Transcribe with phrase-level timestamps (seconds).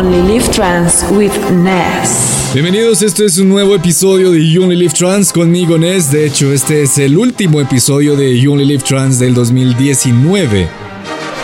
[0.00, 2.52] Only Live Trans with Ness.
[2.54, 6.10] Bienvenidos, este es un nuevo episodio de You Only Live Trans conmigo Ness.
[6.10, 10.68] De hecho, este es el último episodio de You Only Live Trans del 2019.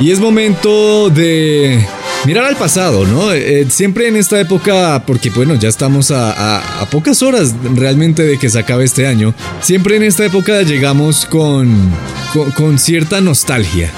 [0.00, 1.86] Y es momento de
[2.24, 3.30] mirar al pasado, ¿no?
[3.30, 8.48] Eh, siempre en esta época, porque bueno, ya estamos a, pocas horas realmente de que
[8.48, 11.92] se acabe este año, siempre en esta época llegamos con,
[12.56, 13.92] con cierta nostalgia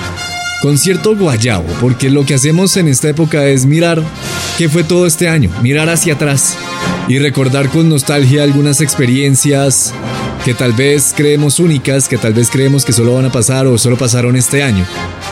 [0.62, 4.02] con cierto guayabo, porque lo que hacemos en esta época es mirar
[4.56, 6.56] qué fue todo este año, mirar hacia atrás
[7.06, 9.94] y recordar con nostalgia algunas experiencias
[10.44, 13.78] que tal vez creemos únicas, que tal vez creemos que solo van a pasar o
[13.78, 14.84] solo pasaron este año.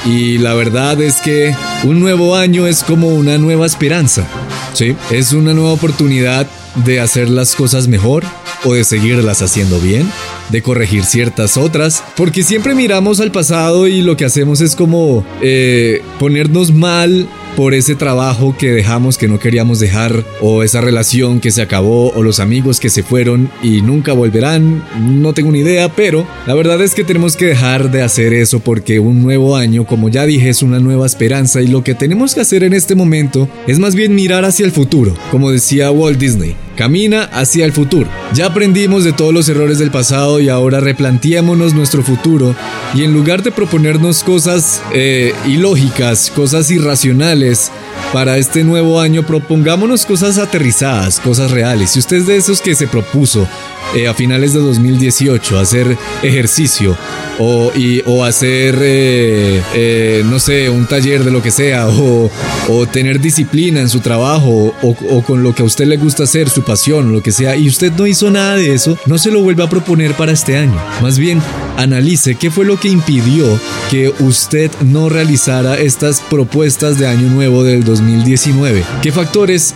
[0.04, 1.54] Y la verdad es que
[1.84, 4.26] un nuevo año es como una nueva esperanza,
[4.74, 4.96] ¿sí?
[5.10, 6.46] Es una nueva oportunidad
[6.84, 8.24] de hacer las cosas mejor
[8.64, 10.06] o de seguirlas haciendo bien
[10.50, 15.24] de corregir ciertas otras, porque siempre miramos al pasado y lo que hacemos es como
[15.42, 21.40] eh, ponernos mal por ese trabajo que dejamos que no queríamos dejar, o esa relación
[21.40, 25.60] que se acabó, o los amigos que se fueron y nunca volverán, no tengo ni
[25.60, 29.56] idea, pero la verdad es que tenemos que dejar de hacer eso porque un nuevo
[29.56, 32.74] año, como ya dije, es una nueva esperanza y lo que tenemos que hacer en
[32.74, 36.65] este momento es más bien mirar hacia el futuro, como decía Walt Disney.
[36.76, 38.08] Camina hacia el futuro.
[38.34, 42.54] Ya aprendimos de todos los errores del pasado y ahora replanteémonos nuestro futuro
[42.94, 47.72] y en lugar de proponernos cosas eh, ilógicas, cosas irracionales,
[48.12, 51.90] para este nuevo año propongámonos cosas aterrizadas, cosas reales.
[51.90, 53.48] Si usted es de esos que se propuso
[53.94, 56.96] eh, a finales de 2018 hacer ejercicio
[57.38, 62.30] o, y, o hacer, eh, eh, no sé, un taller de lo que sea o,
[62.68, 66.24] o tener disciplina en su trabajo o, o, con lo que a usted le gusta
[66.24, 69.30] hacer, su pasión, lo que sea, y usted no hizo nada de eso, no se
[69.30, 70.80] lo vuelva a proponer para este año.
[71.02, 71.40] Más bien,
[71.76, 73.46] analice qué fue lo que impidió
[73.90, 78.84] que usted no realizara estas propuestas de año nuevo del 2019.
[79.02, 79.74] ¿Qué factores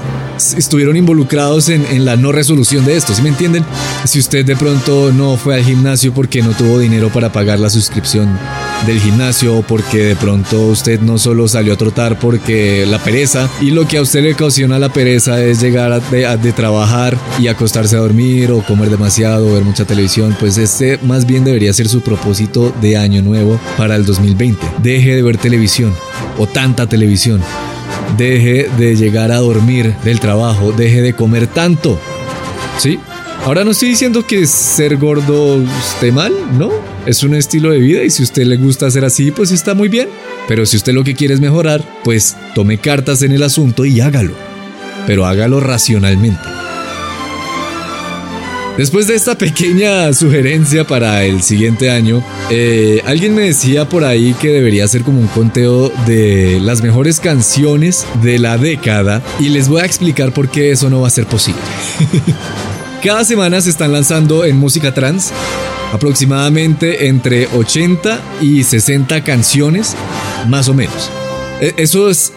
[0.57, 3.15] estuvieron involucrados en, la no resolución de esto?
[3.15, 3.65] ¿Sí me entienden?
[4.05, 7.71] Si usted de pronto no fue al gimnasio porque no tuvo dinero para pagar la
[7.71, 8.39] suscripción
[8.87, 13.71] del gimnasio porque de pronto usted no solo salió a trotar porque la pereza y
[13.71, 18.01] lo que a usted le ocasiona la pereza es llegar de, trabajar y acostarse a
[18.01, 22.01] dormir o comer demasiado o ver mucha televisión, pues este más bien debería ser su
[22.01, 24.67] propósito de año nuevo para el 2020.
[24.83, 25.95] Deje de ver televisión
[26.39, 27.41] o tanta televisión.
[28.17, 31.99] Deje de llegar a dormir del trabajo, deje de comer tanto.
[32.79, 32.99] ¿Sí?
[33.45, 36.71] Ahora no estoy diciendo que ser gordo esté mal, ¿no?
[37.07, 39.89] Es un estilo de vida y si usted le gusta hacer así, pues está muy
[39.89, 40.09] bien.
[40.47, 44.01] Pero si usted lo que quiere es mejorar, pues tome cartas en el asunto y
[44.01, 44.35] hágalo.
[45.07, 46.41] Pero hágalo racionalmente.
[48.77, 54.35] Después de esta pequeña sugerencia para el siguiente año, eh, alguien me decía por ahí
[54.35, 59.69] que debería ser como un conteo de las mejores canciones de la década y les
[59.69, 61.61] voy a explicar por qué eso no va a ser posible.
[63.03, 65.33] Cada semana se están lanzando en música trans
[65.93, 69.95] aproximadamente entre 80 y 60 canciones,
[70.49, 71.11] más o menos.
[71.61, 72.33] E, eso es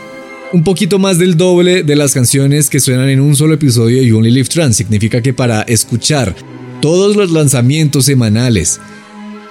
[0.52, 4.14] un poquito más del doble de las canciones que suenan en un solo episodio de
[4.14, 4.76] Only Live Trans.
[4.76, 6.36] Significa que para escuchar
[6.82, 8.80] todos los lanzamientos semanales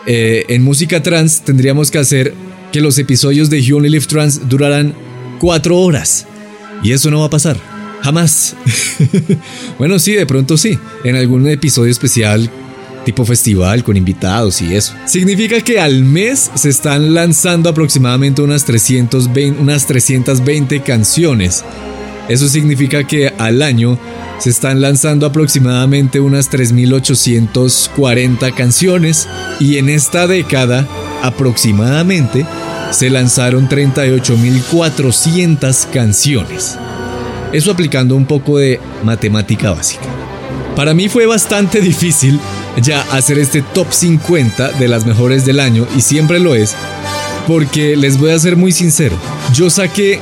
[0.07, 2.35] eh, en música trans tendríamos que hacer
[2.73, 4.95] que los episodios de Only Live Trans duraran
[5.41, 6.27] 4 horas.
[6.83, 7.57] Y eso no va a pasar.
[8.03, 8.57] Jamás.
[9.79, 10.79] bueno, sí, de pronto sí.
[11.05, 12.51] En algún episodio especial
[13.05, 14.95] tipo festival con invitados y eso.
[15.07, 21.63] Significa que al mes se están lanzando aproximadamente unas 320, unas 320 canciones.
[22.29, 23.97] Eso significa que al año
[24.39, 29.29] se están lanzando aproximadamente unas 3.840 canciones
[29.59, 30.87] y en esta década
[31.23, 32.45] aproximadamente
[32.91, 36.79] se lanzaron 38.400 canciones.
[37.53, 40.07] Eso aplicando un poco de matemática básica.
[40.77, 42.39] Para mí fue bastante difícil
[42.81, 46.75] ya hacer este top 50 de las mejores del año y siempre lo es
[47.47, 49.19] porque les voy a ser muy sincero.
[49.53, 50.21] Yo saqué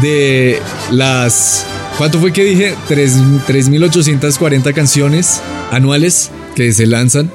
[0.00, 0.60] de
[0.90, 1.66] las...
[1.98, 2.74] ¿Cuánto fue que dije?
[2.88, 5.40] 3.840 canciones
[5.70, 7.30] anuales que se lanzan.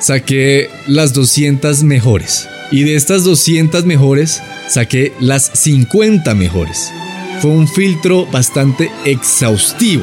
[0.00, 2.48] Saqué las 200 mejores.
[2.70, 6.90] Y de estas 200 mejores, saqué las 50 mejores
[7.44, 10.02] fue un filtro bastante exhaustivo.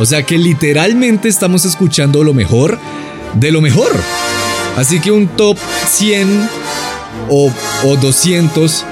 [0.00, 2.80] O sea que literalmente estamos escuchando lo mejor
[3.34, 3.90] de lo mejor.
[4.76, 6.48] Así que un top 100
[7.28, 7.52] o,
[7.84, 8.84] o 200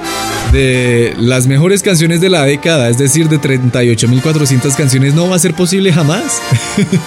[0.52, 5.38] de las mejores canciones de la década, es decir, de 38.400 canciones, no va a
[5.38, 6.40] ser posible jamás.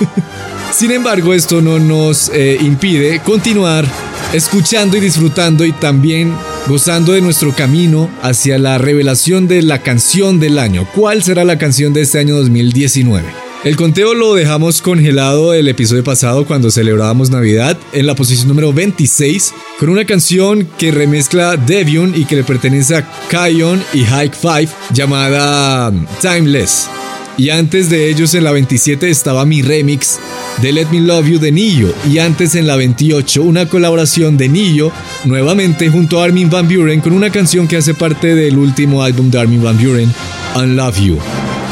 [0.74, 3.86] Sin embargo, esto no nos eh, impide continuar
[4.34, 6.34] escuchando y disfrutando y también
[6.68, 10.88] gozando de nuestro camino hacia la revelación de la canción del año.
[10.96, 13.41] ¿Cuál será la canción de este año 2019?
[13.64, 18.74] El conteo lo dejamos congelado el episodio pasado cuando celebrábamos Navidad en la posición número
[18.74, 24.36] 26 con una canción que remezcla Devion y que le pertenece a Kion y Hike
[24.36, 26.90] Five llamada Timeless.
[27.38, 30.18] Y antes de ellos en la 27 estaba mi remix
[30.60, 31.94] de Let Me Love You de Nillo.
[32.10, 34.92] Y antes en la 28 una colaboración de Nillo
[35.26, 39.30] nuevamente junto a Armin Van Buren con una canción que hace parte del último álbum
[39.30, 40.12] de Armin Van Buren,
[40.56, 41.20] Unlove You.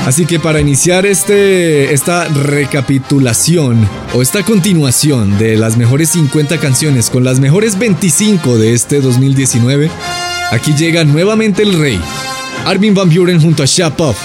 [0.06, 7.10] Así que para iniciar este, esta recapitulación o esta continuación de las mejores 50 canciones
[7.10, 9.92] con las mejores 25 de este 2019,
[10.52, 12.00] aquí llega nuevamente el rey,
[12.66, 14.16] Armin Van Buren junto a Shapov,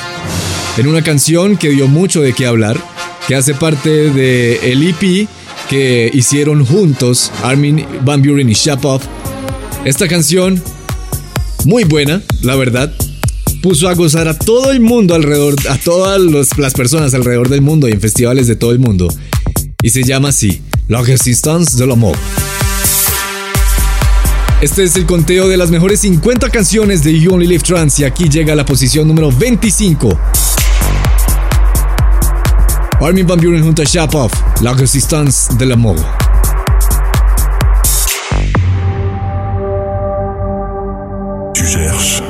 [0.79, 2.79] en una canción que dio mucho de qué hablar,
[3.29, 5.29] que hace parte del el EP
[5.69, 9.01] que hicieron juntos Armin Van Buren y Shapov.
[9.85, 10.63] Esta canción,
[11.65, 12.93] muy buena, la verdad,
[13.65, 16.21] puso a gozar a todo el mundo alrededor, a todas
[16.59, 19.09] las personas alrededor del mundo y en festivales de todo el mundo.
[19.81, 22.15] Y se llama así, La Resistance de l'Amour.
[24.61, 28.05] Este es el conteo de las mejores 50 canciones de You Only Live Trans y
[28.05, 30.11] aquí llega la posición número 25.
[33.01, 35.97] Armin Van Buren junto a Shapov, La Resistance de l'Amour.
[41.55, 42.24] Tu cherches.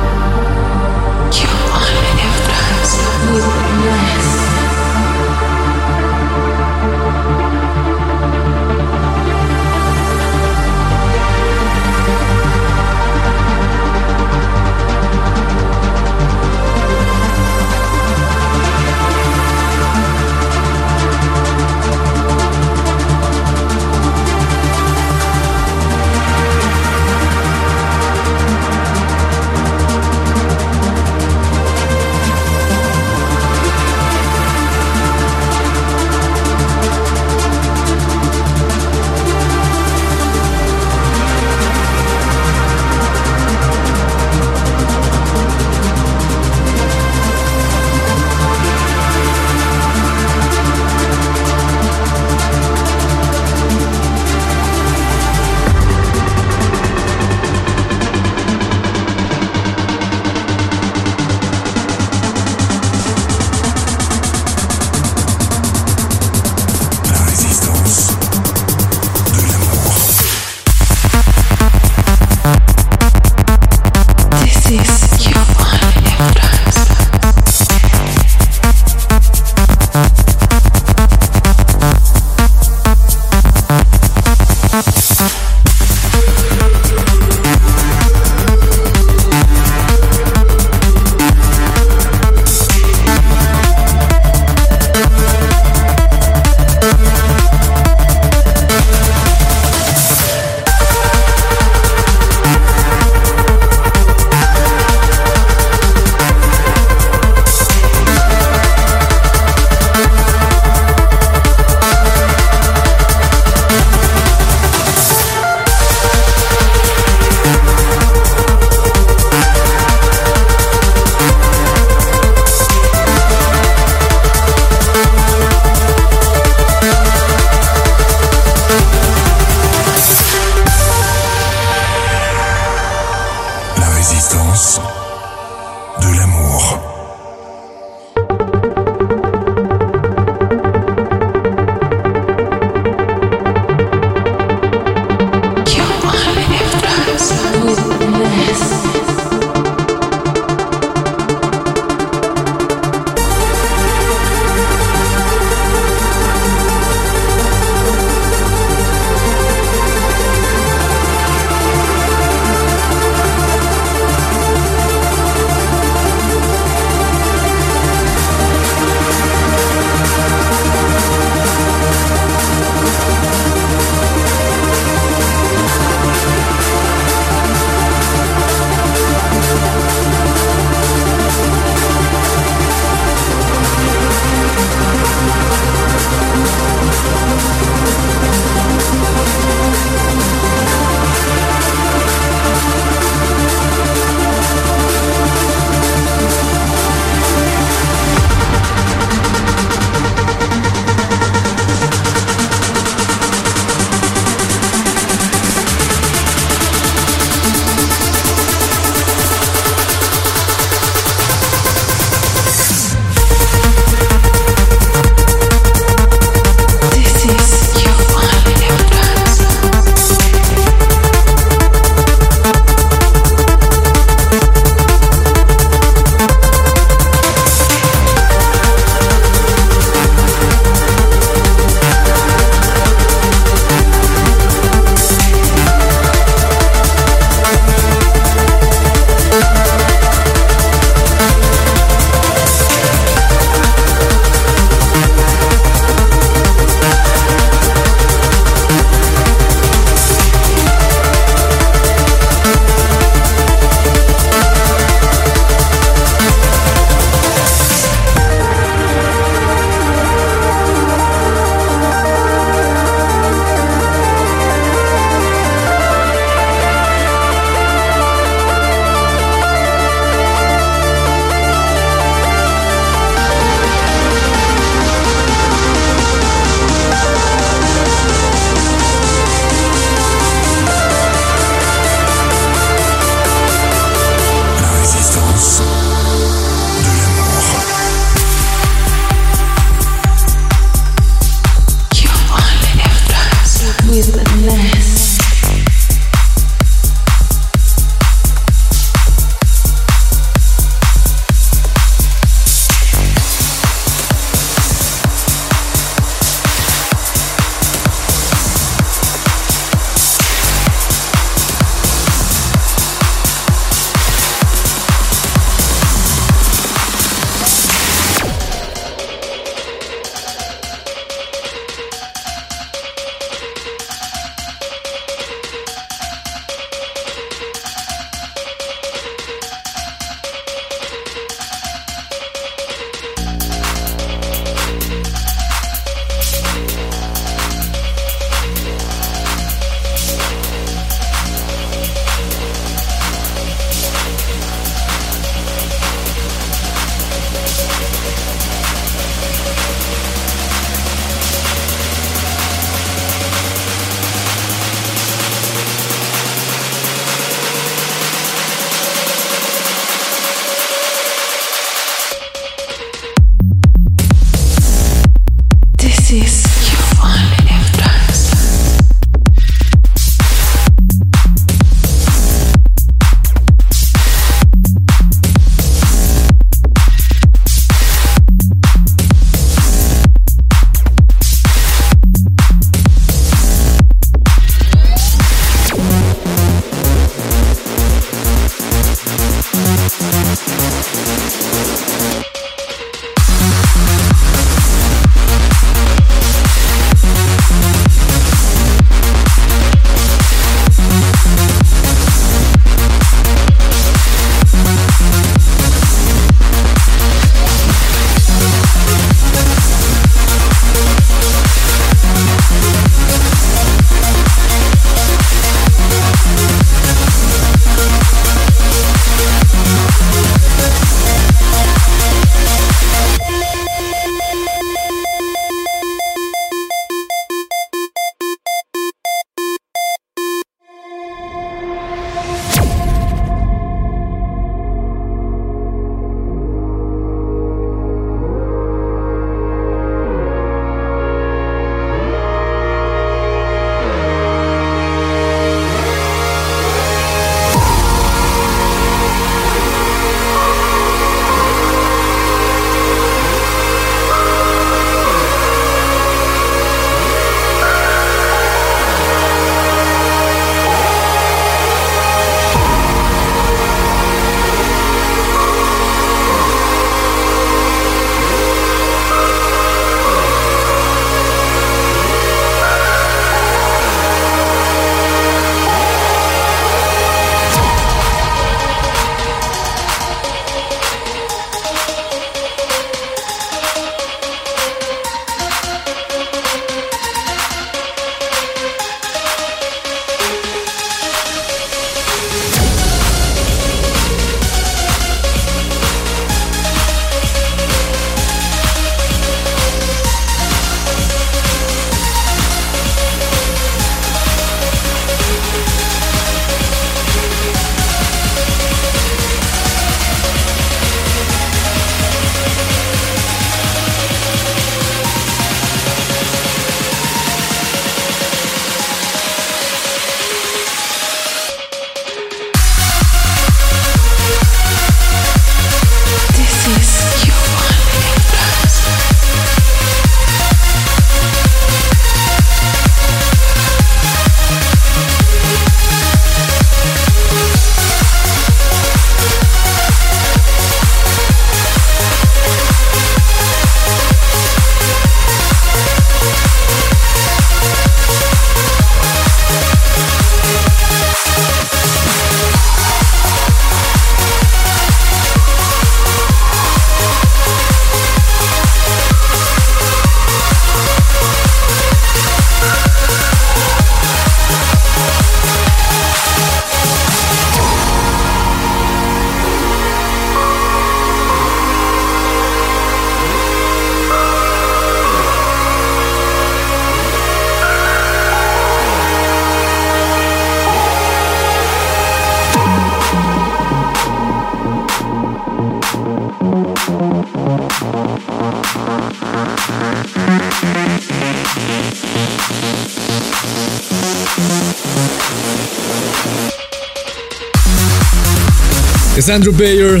[599.28, 600.00] Andrew Bayer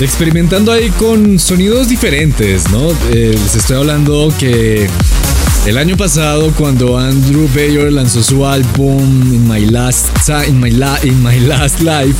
[0.00, 2.90] experimentando ahí con sonidos diferentes, ¿no?
[3.10, 4.88] Eh, les estoy hablando que
[5.66, 10.08] el año pasado cuando Andrew Bayer lanzó su álbum In My Last,
[10.46, 12.18] In My Last Life,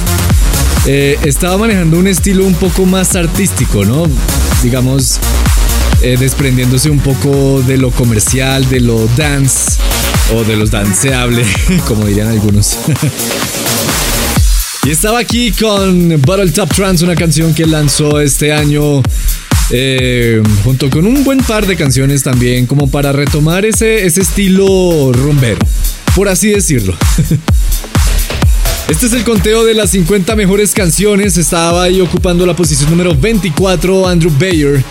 [0.87, 4.07] eh, estaba manejando un estilo un poco más artístico, ¿no?
[4.63, 5.19] Digamos,
[6.01, 9.79] eh, desprendiéndose un poco de lo comercial, de lo dance
[10.35, 11.45] o de los danceable,
[11.87, 12.79] como dirían algunos.
[14.89, 19.03] Y estaba aquí con Battle Top Trance, una canción que lanzó este año
[19.71, 25.13] eh, junto con un buen par de canciones también, como para retomar ese, ese estilo
[25.13, 25.59] rumbero,
[26.15, 26.97] por así decirlo.
[28.89, 31.37] Este es el conteo de las 50 mejores canciones.
[31.37, 34.83] Estaba ahí ocupando la posición número 24, Andrew Bayer.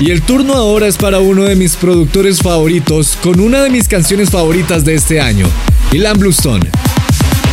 [0.00, 3.88] Y el turno ahora es para uno de mis productores favoritos, con una de mis
[3.88, 5.48] canciones favoritas de este año,
[5.90, 6.70] Ilan Bluestone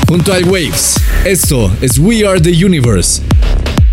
[0.10, 0.99] junto a Waves.
[1.26, 3.22] Esto es We Are the Universe.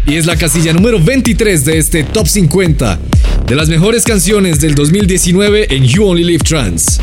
[0.06, 3.00] Y es la casilla número 23 de este Top 50
[3.46, 7.00] de las mejores canciones del 2019 en You Only Live Trans.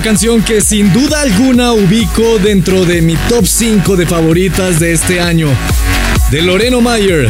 [0.00, 5.20] Canción que sin duda alguna ubico dentro de mi top 5 de favoritas de este
[5.20, 5.48] año.
[6.30, 7.28] De Loreno Mayer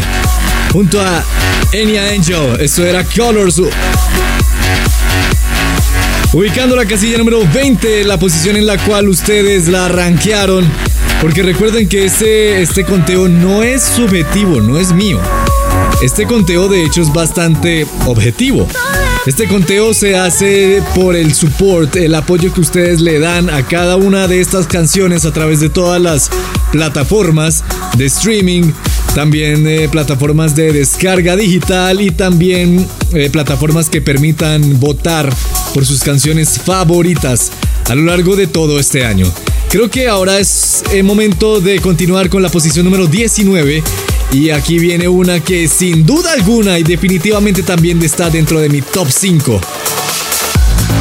[0.73, 1.25] junto a
[1.73, 2.61] Enya Angel.
[2.61, 3.61] Esto era Colors.
[6.33, 10.67] Ubicando la casilla número 20, la posición en la cual ustedes la rankearon.
[11.21, 15.21] Porque recuerden que este, este conteo no es subjetivo, no es mío.
[16.03, 18.69] Este conteo de hecho es bastante objetivo.
[19.29, 23.97] Este conteo se hace por el support, el apoyo que ustedes le dan a cada
[23.97, 26.31] una de estas canciones a través de todas las
[26.73, 27.63] plataformas
[27.99, 28.73] de streaming,
[29.15, 35.31] también eh, plataformas de descarga digital y también eh, plataformas que permitan votar
[35.75, 37.53] por sus canciones favoritas
[37.91, 39.31] a lo largo de todo este año.
[39.69, 43.83] Creo que ahora es el momento de continuar con la posición número 19
[44.33, 48.83] y aquí viene una que sin duda alguna y definitivamente también está dentro de mi
[48.83, 49.61] top 5.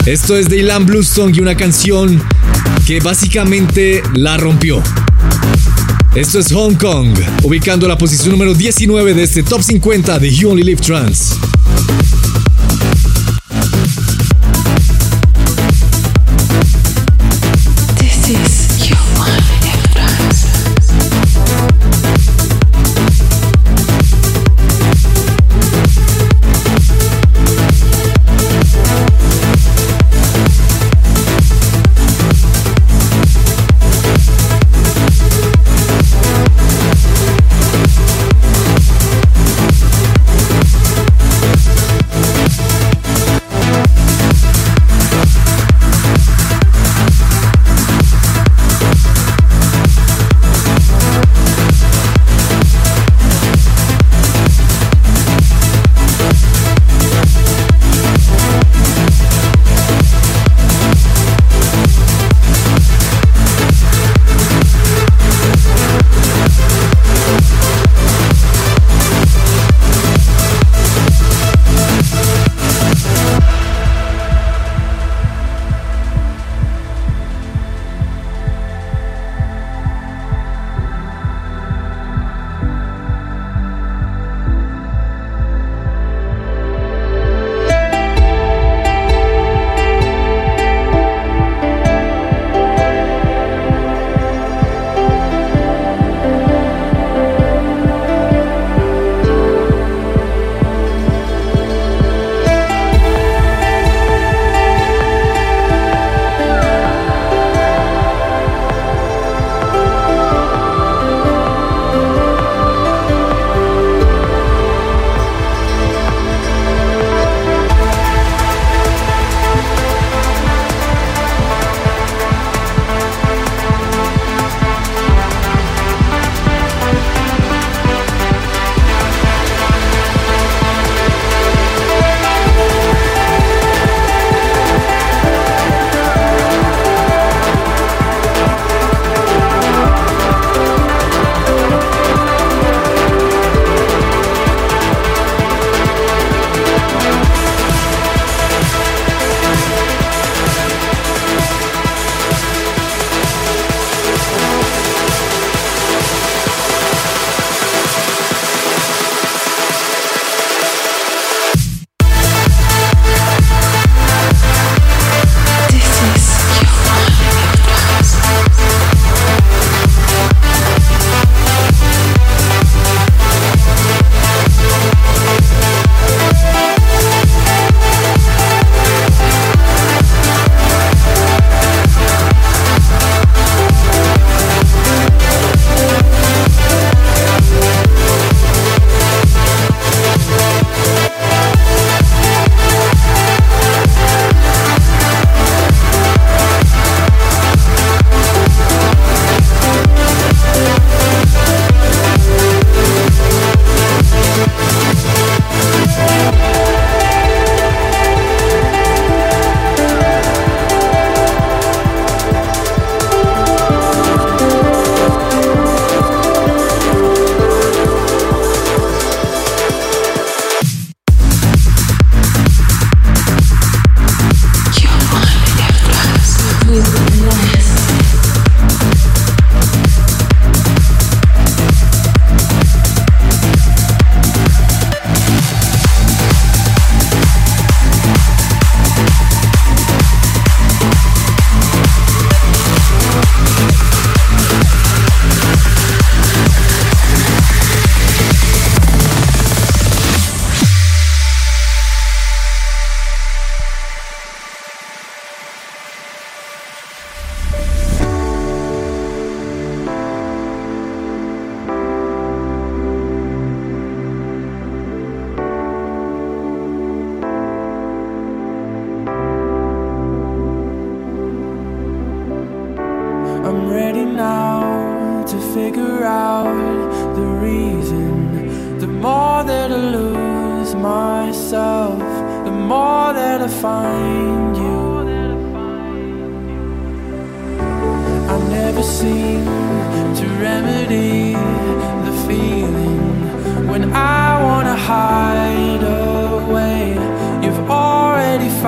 [0.06, 2.24] Esto es de Ilan Bluestone y una canción
[2.86, 4.82] que básicamente la rompió.
[6.16, 10.52] Esto es Hong Kong, ubicando la posición número 19 de este top 50 de You
[10.52, 11.36] Only Live Trans.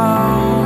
[0.09, 0.58] now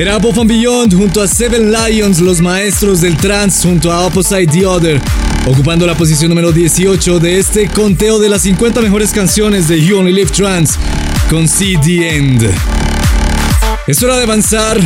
[0.00, 4.46] Era Above and Beyond junto a Seven Lions, los maestros del trance junto a Opposite
[4.46, 4.98] the Other,
[5.44, 9.98] ocupando la posición número 18 de este conteo de las 50 mejores canciones de You
[9.98, 10.78] Only Live Trance
[11.28, 12.50] con See the End.
[13.86, 14.80] Es hora de avanzar.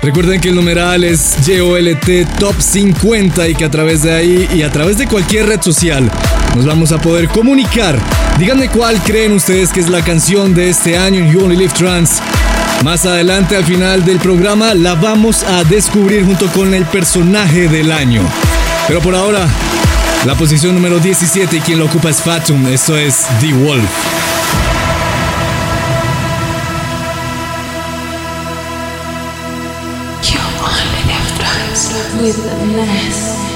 [0.00, 4.62] Recuerden que el numeral es JOLT Top 50 y que a través de ahí y
[4.62, 6.08] a través de cualquier red social
[6.54, 7.98] nos vamos a poder comunicar.
[8.38, 11.72] Díganme cuál creen ustedes que es la canción de este año en You Only Live
[11.76, 12.22] Trance.
[12.84, 17.92] Más adelante al final del programa la vamos a descubrir junto con el personaje del
[17.92, 18.22] año.
[18.88, 19.46] Pero por ahora,
[20.24, 23.84] la posición número 17 y quien lo ocupa es Fatum, esto es The Wolf.
[32.20, 32.36] With.
[32.36, 33.49] Do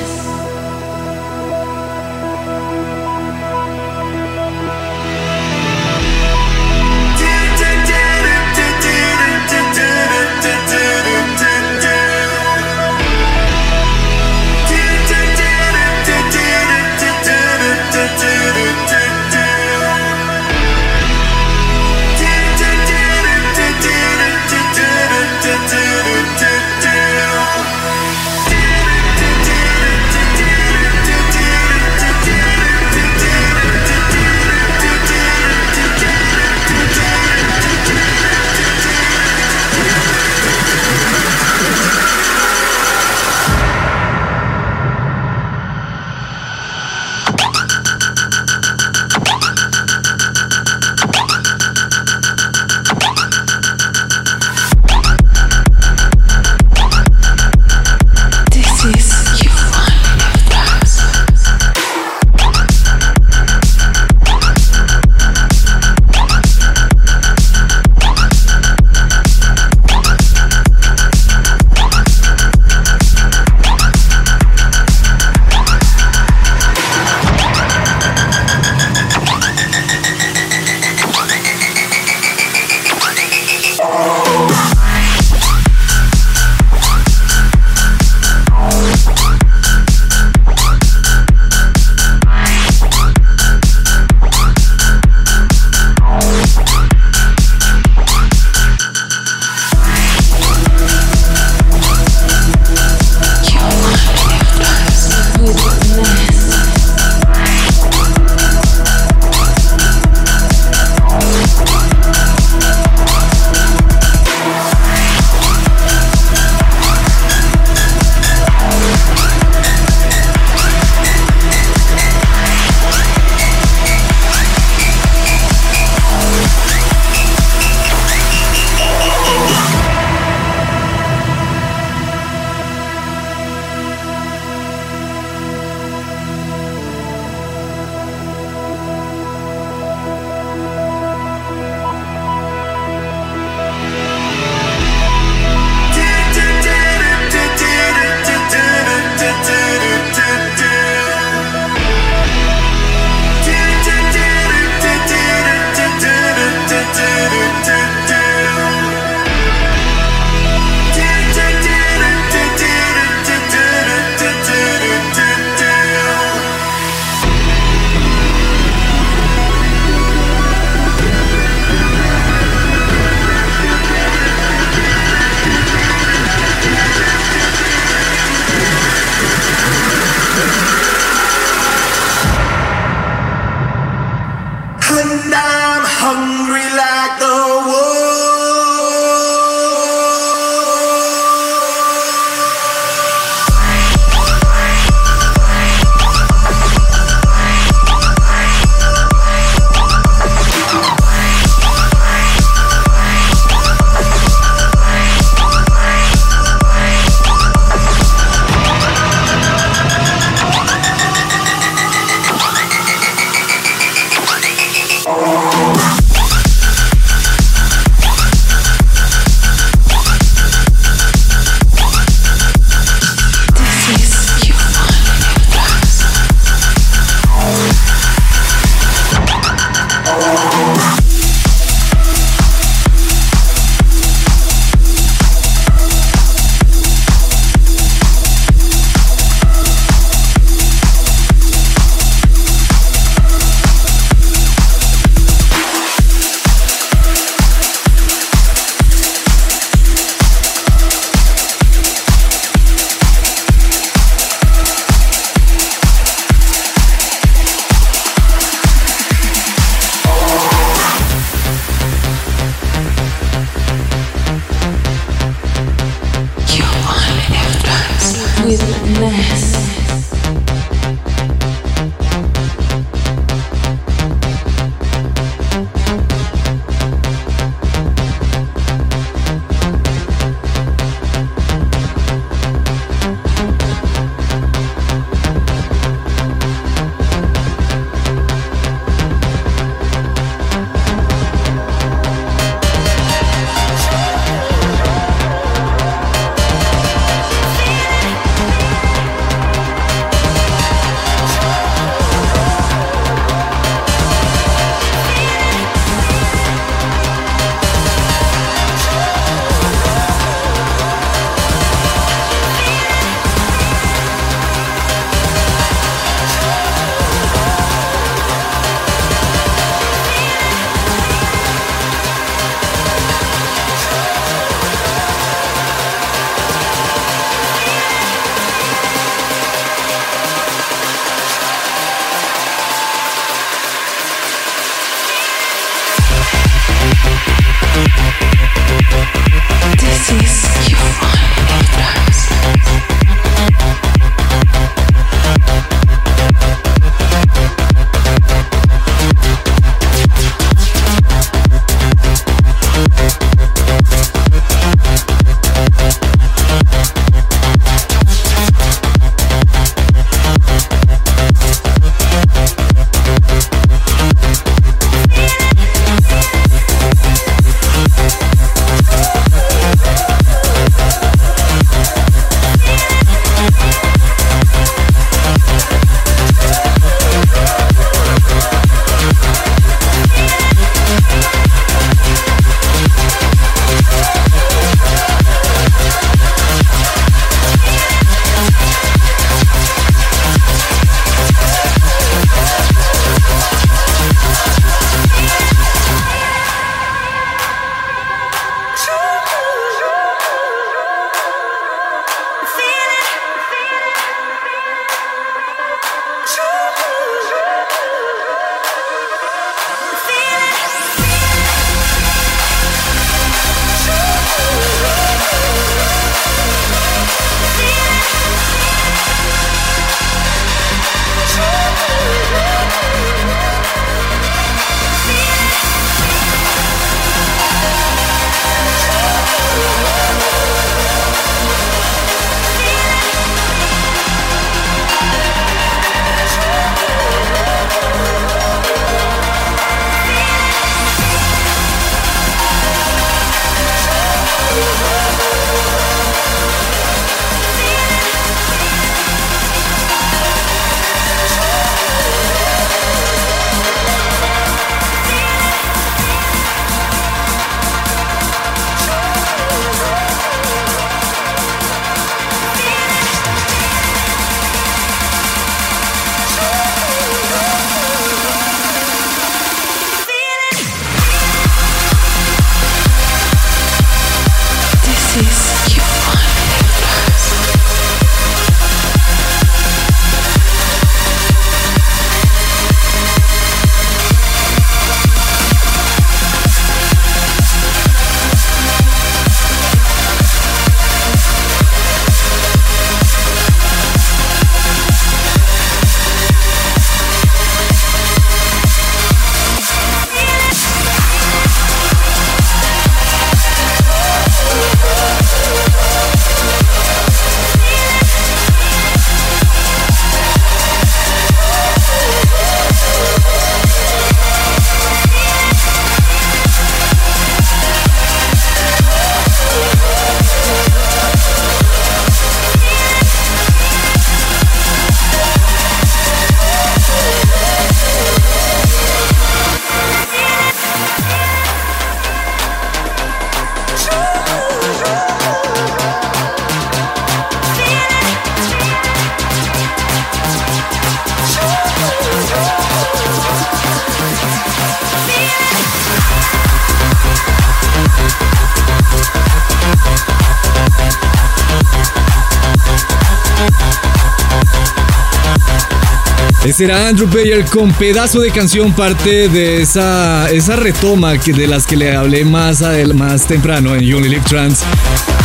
[556.45, 561.47] Ese era Andrew Bayer con pedazo de canción, parte de esa, esa retoma que de
[561.47, 562.63] las que le hablé más,
[562.95, 564.59] más temprano en You Only Trans,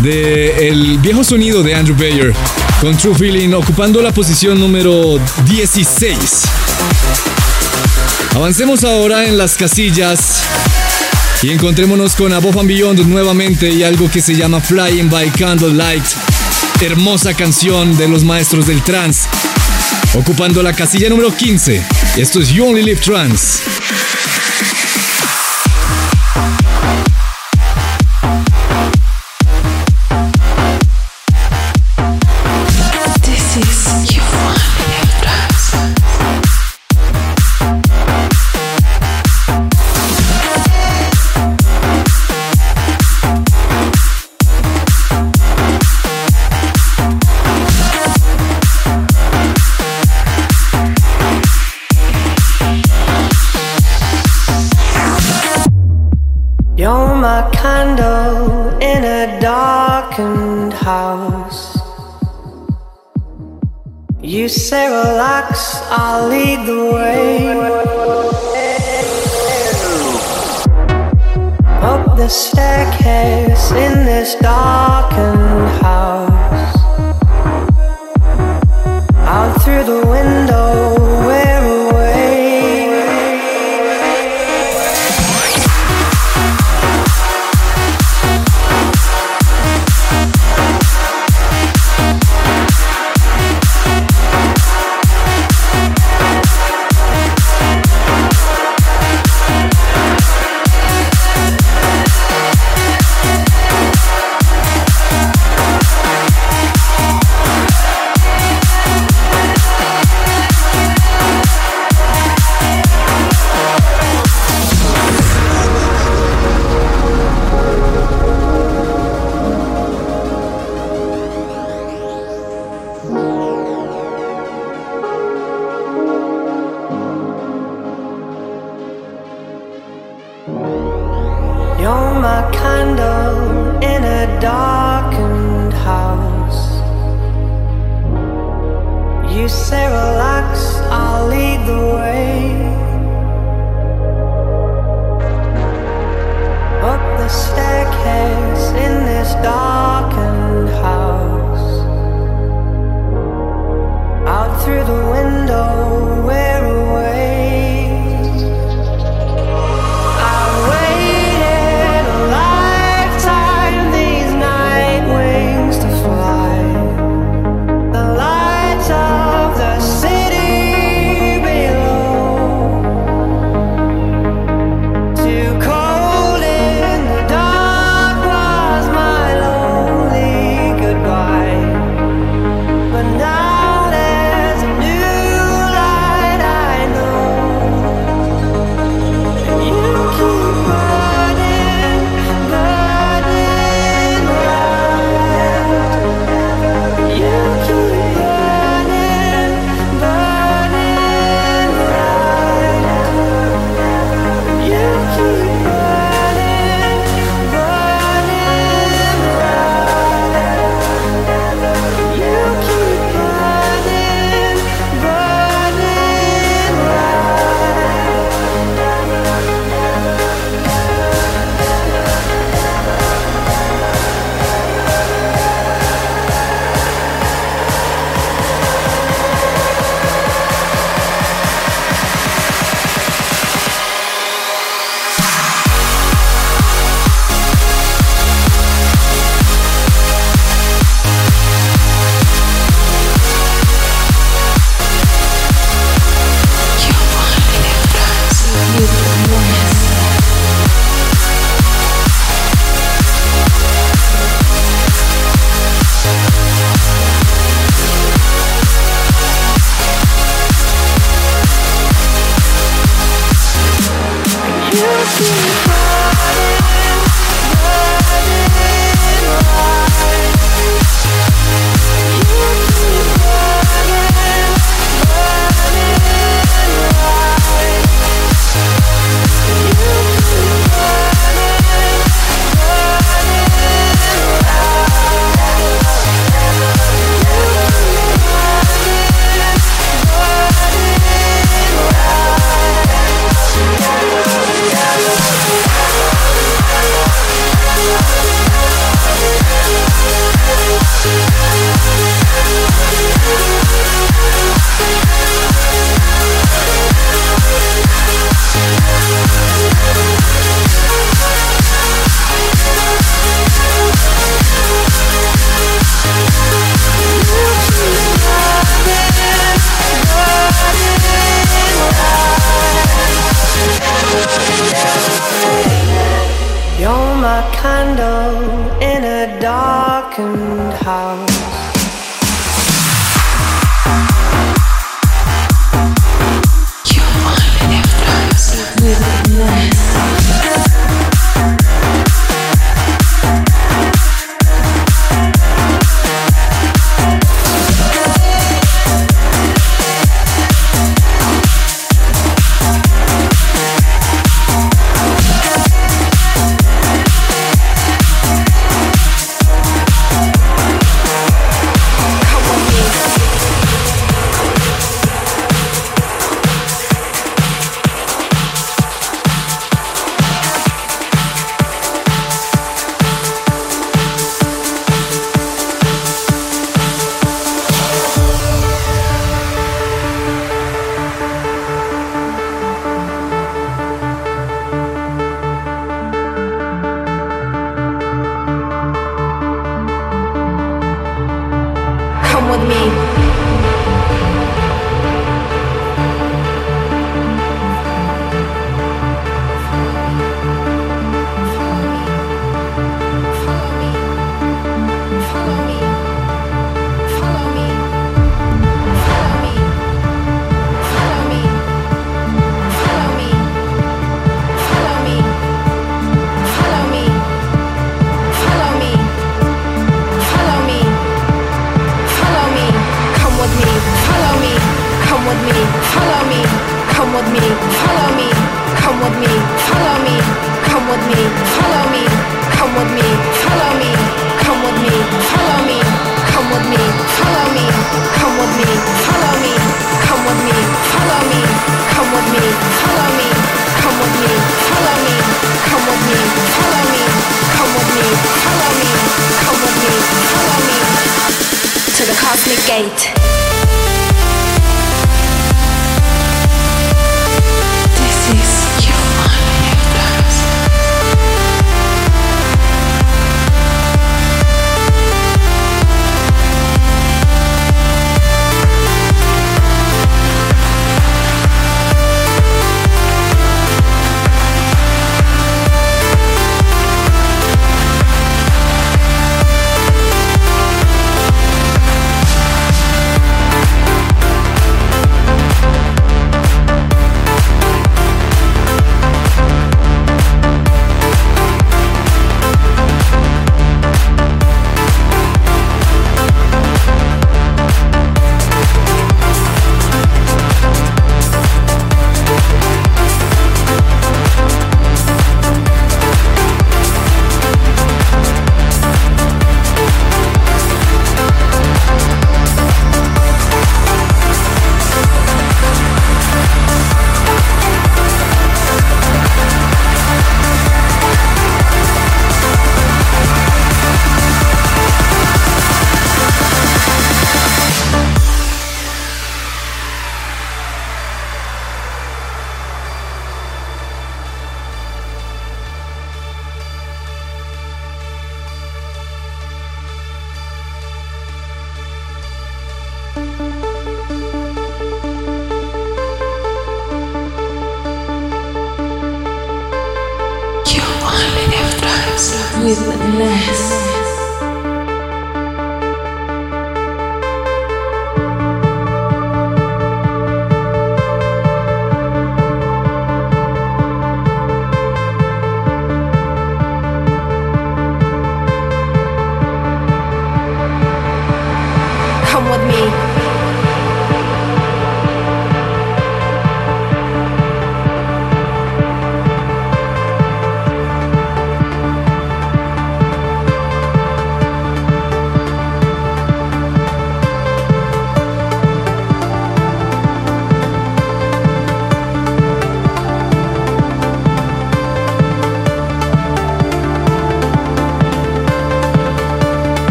[0.00, 2.32] de el viejo sonido de Andrew Bayer,
[2.80, 6.16] con True Feeling ocupando la posición número 16.
[8.34, 10.40] Avancemos ahora en las casillas
[11.42, 16.04] y encontrémonos con Above Beyond nuevamente y algo que se llama Flying by Candlelight,
[16.80, 19.28] hermosa canción de los maestros del trance
[20.14, 21.82] ocupando la casilla número 15.
[22.16, 23.71] Esto es You Only Live Trans.
[74.34, 74.71] In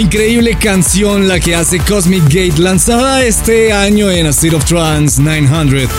[0.00, 5.20] Increíble canción la que hace Cosmic Gate, lanzada este año en A State of Trance
[5.20, 5.90] 900.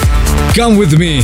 [0.55, 1.21] Come with me,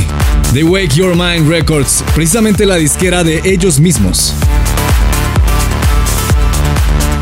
[0.52, 4.32] de Wake Your Mind Records, precisamente la disquera de ellos mismos.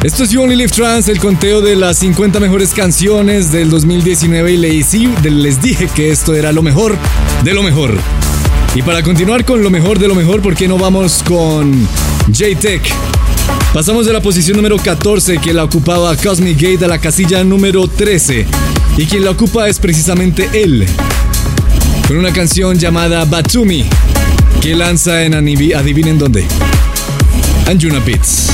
[0.04, 4.52] Esto es You Only Live Trance, el conteo de las 50 mejores canciones del 2019
[4.52, 6.98] y les dije que esto era lo mejor
[7.44, 7.96] de lo mejor.
[8.74, 11.88] Y para continuar con lo mejor de lo mejor, ¿por qué no vamos con
[12.26, 12.92] J-Tech?
[13.76, 17.86] Pasamos de la posición número 14 que la ocupaba Cosmic Gate a la casilla número
[17.86, 18.46] 13.
[18.96, 20.86] Y quien la ocupa es precisamente él.
[22.08, 23.84] Con una canción llamada Batumi
[24.62, 26.46] que lanza en adivinen dónde.
[27.66, 28.48] Anjuna Beats.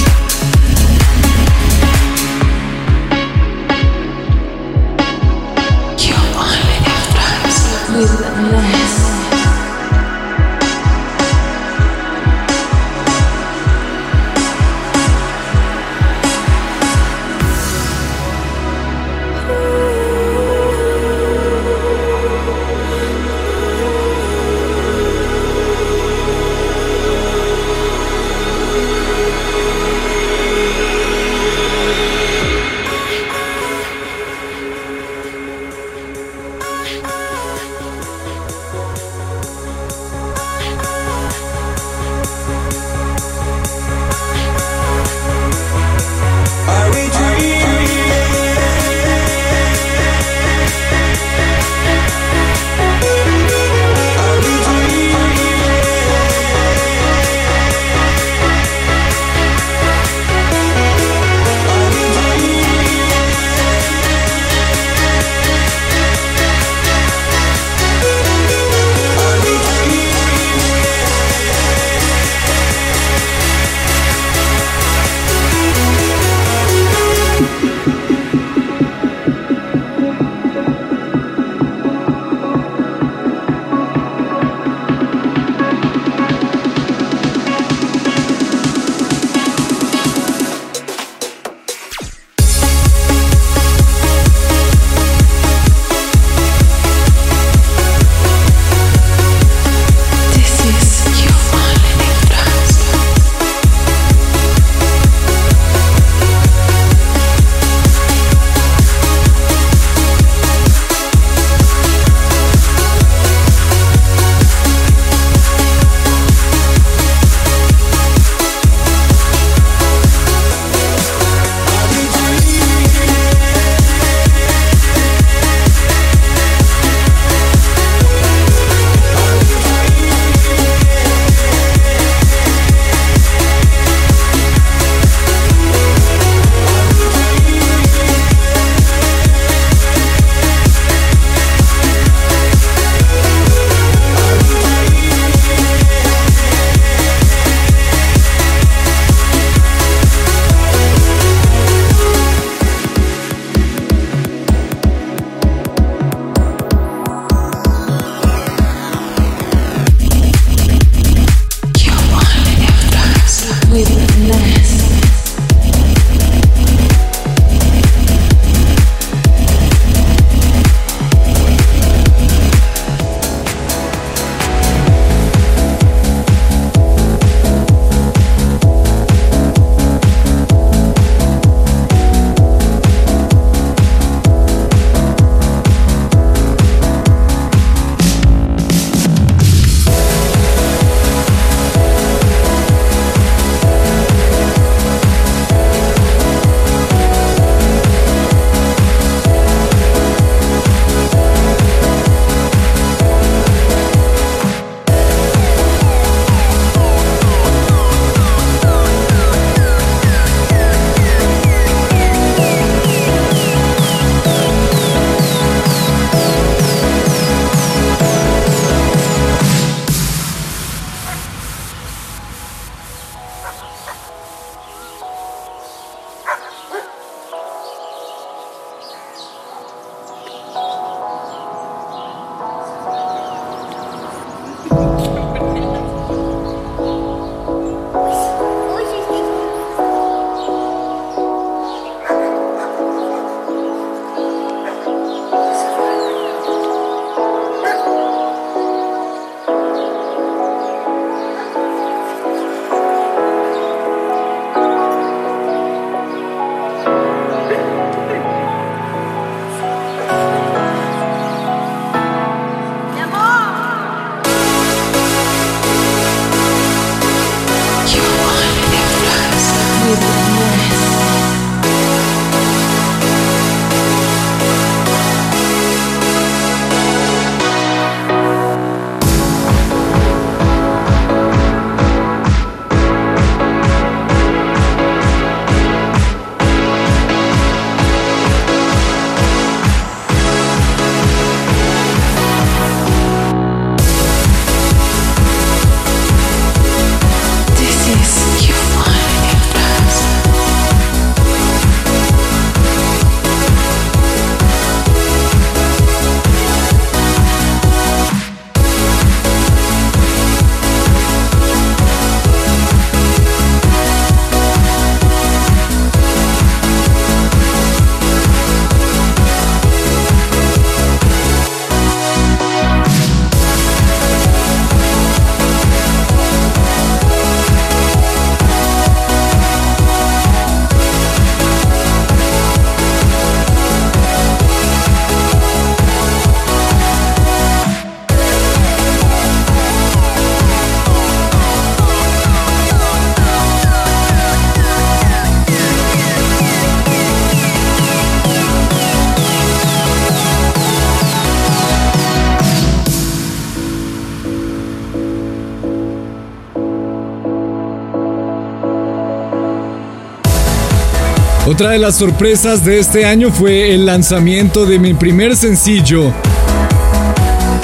[361.53, 366.11] Otra de las sorpresas de este año fue el lanzamiento de mi primer sencillo,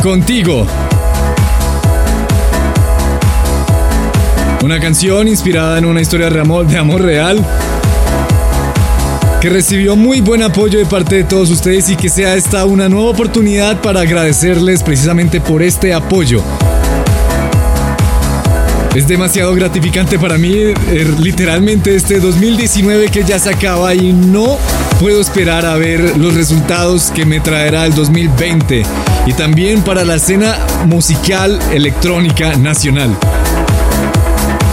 [0.03, 0.67] Contigo.
[4.63, 7.43] Una canción inspirada en una historia de amor, de amor real
[9.41, 12.91] que recibió muy buen apoyo de parte de todos ustedes y que sea esta una
[12.91, 16.43] nueva oportunidad para agradecerles precisamente por este apoyo.
[18.99, 20.75] Es demasiado gratificante para mí, eh,
[21.21, 24.59] literalmente este 2019 que ya se acaba y no
[24.99, 28.83] puedo esperar a ver los resultados que me traerá el 2020
[29.25, 33.17] y también para la escena musical electrónica nacional.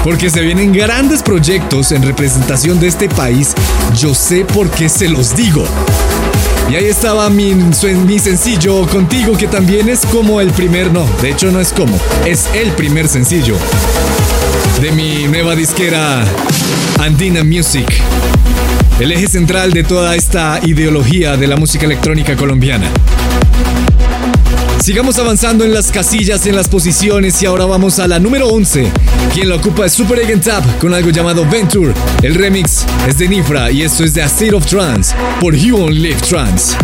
[0.04, 3.54] Porque se vienen grandes proyectos en representación de este país,
[3.96, 5.68] yo sé por qué se los digo.
[6.70, 11.32] Y ahí estaba mi, mi sencillo contigo, que también es como el primer, no, de
[11.32, 13.56] hecho no es como, es el primer sencillo
[14.82, 16.26] de mi nueva disquera
[17.00, 17.88] Andina Music.
[19.00, 22.90] El eje central de toda esta ideología de la música electrónica colombiana.
[24.86, 28.92] Sigamos avanzando en las casillas, en las posiciones y ahora vamos a la número 11.
[29.34, 31.92] Quien la ocupa es Super Egg Tap con algo llamado Venture.
[32.22, 35.90] El remix es de Nifra y esto es de A State of Trance por You
[35.90, 36.78] Live Trance.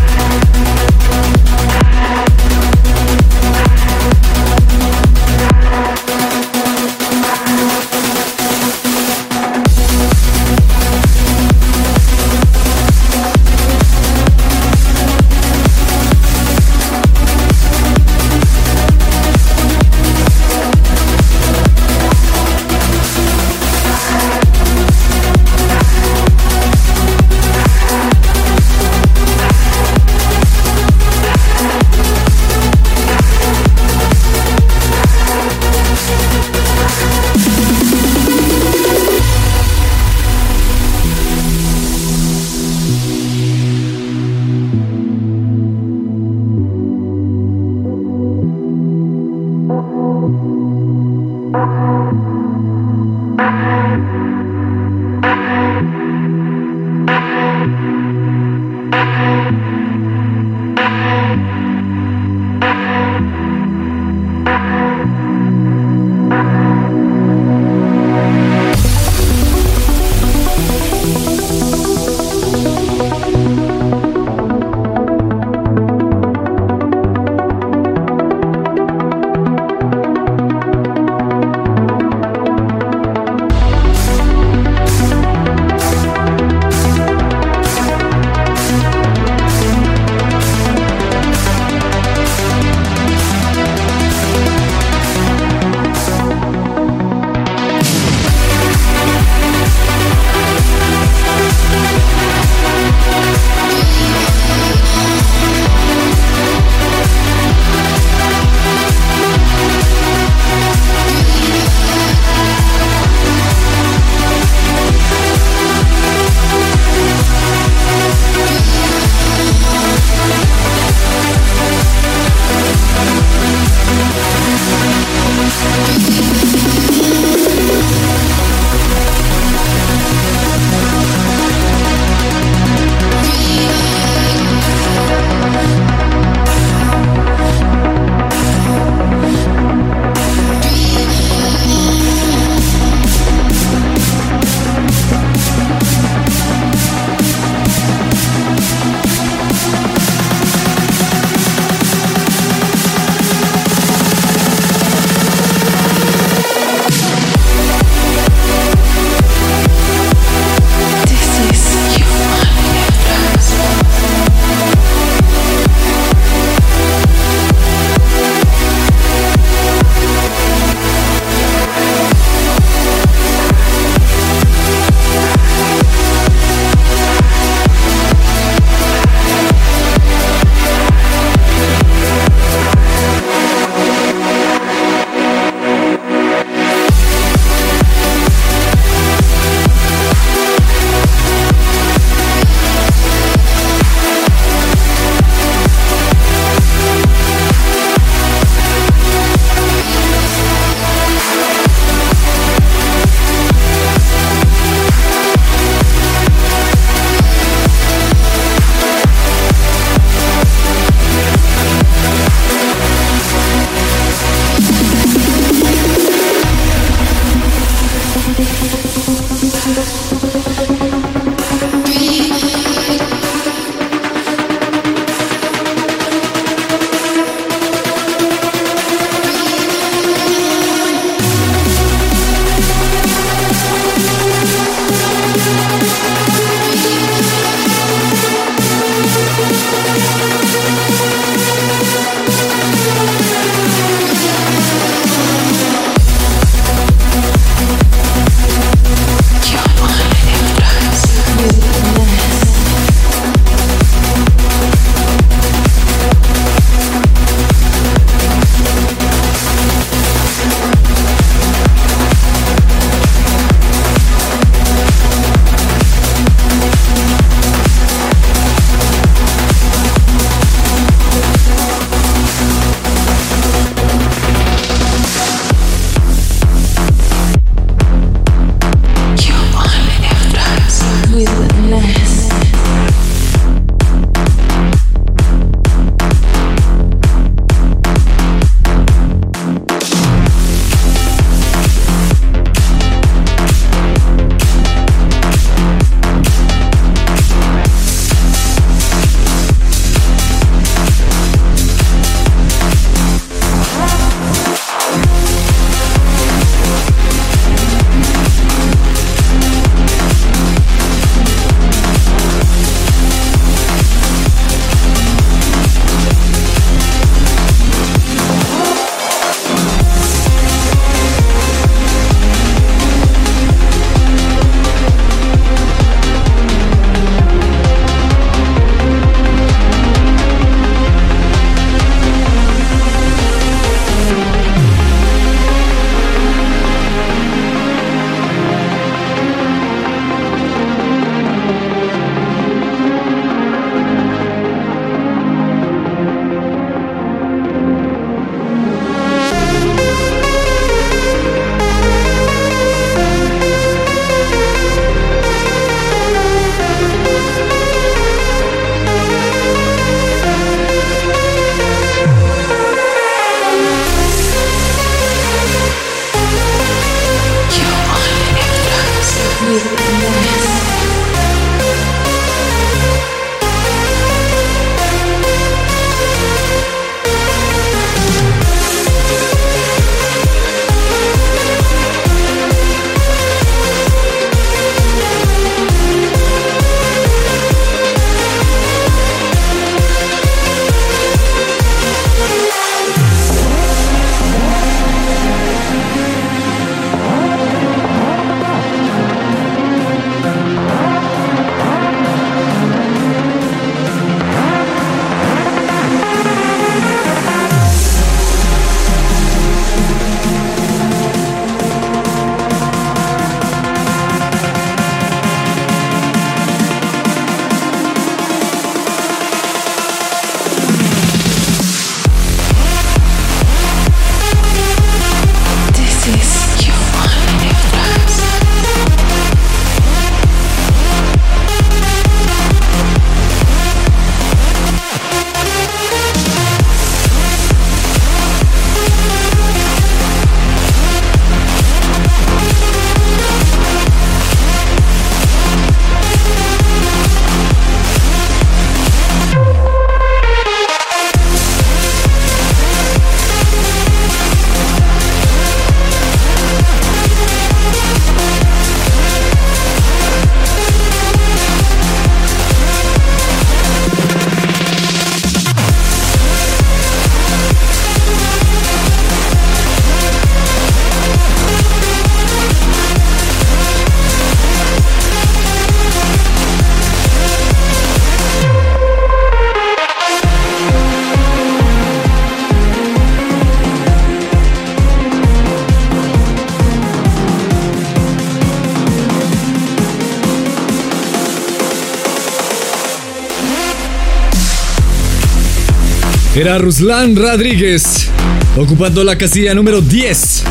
[496.36, 498.08] Era Ruslan Rodríguez,
[498.56, 500.44] ocupando la casilla número 10.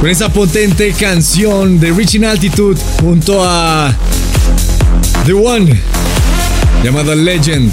[0.00, 3.94] Con esa potente canción de Reaching Altitude junto a
[5.24, 5.80] The One,
[6.84, 7.72] llamada Legend.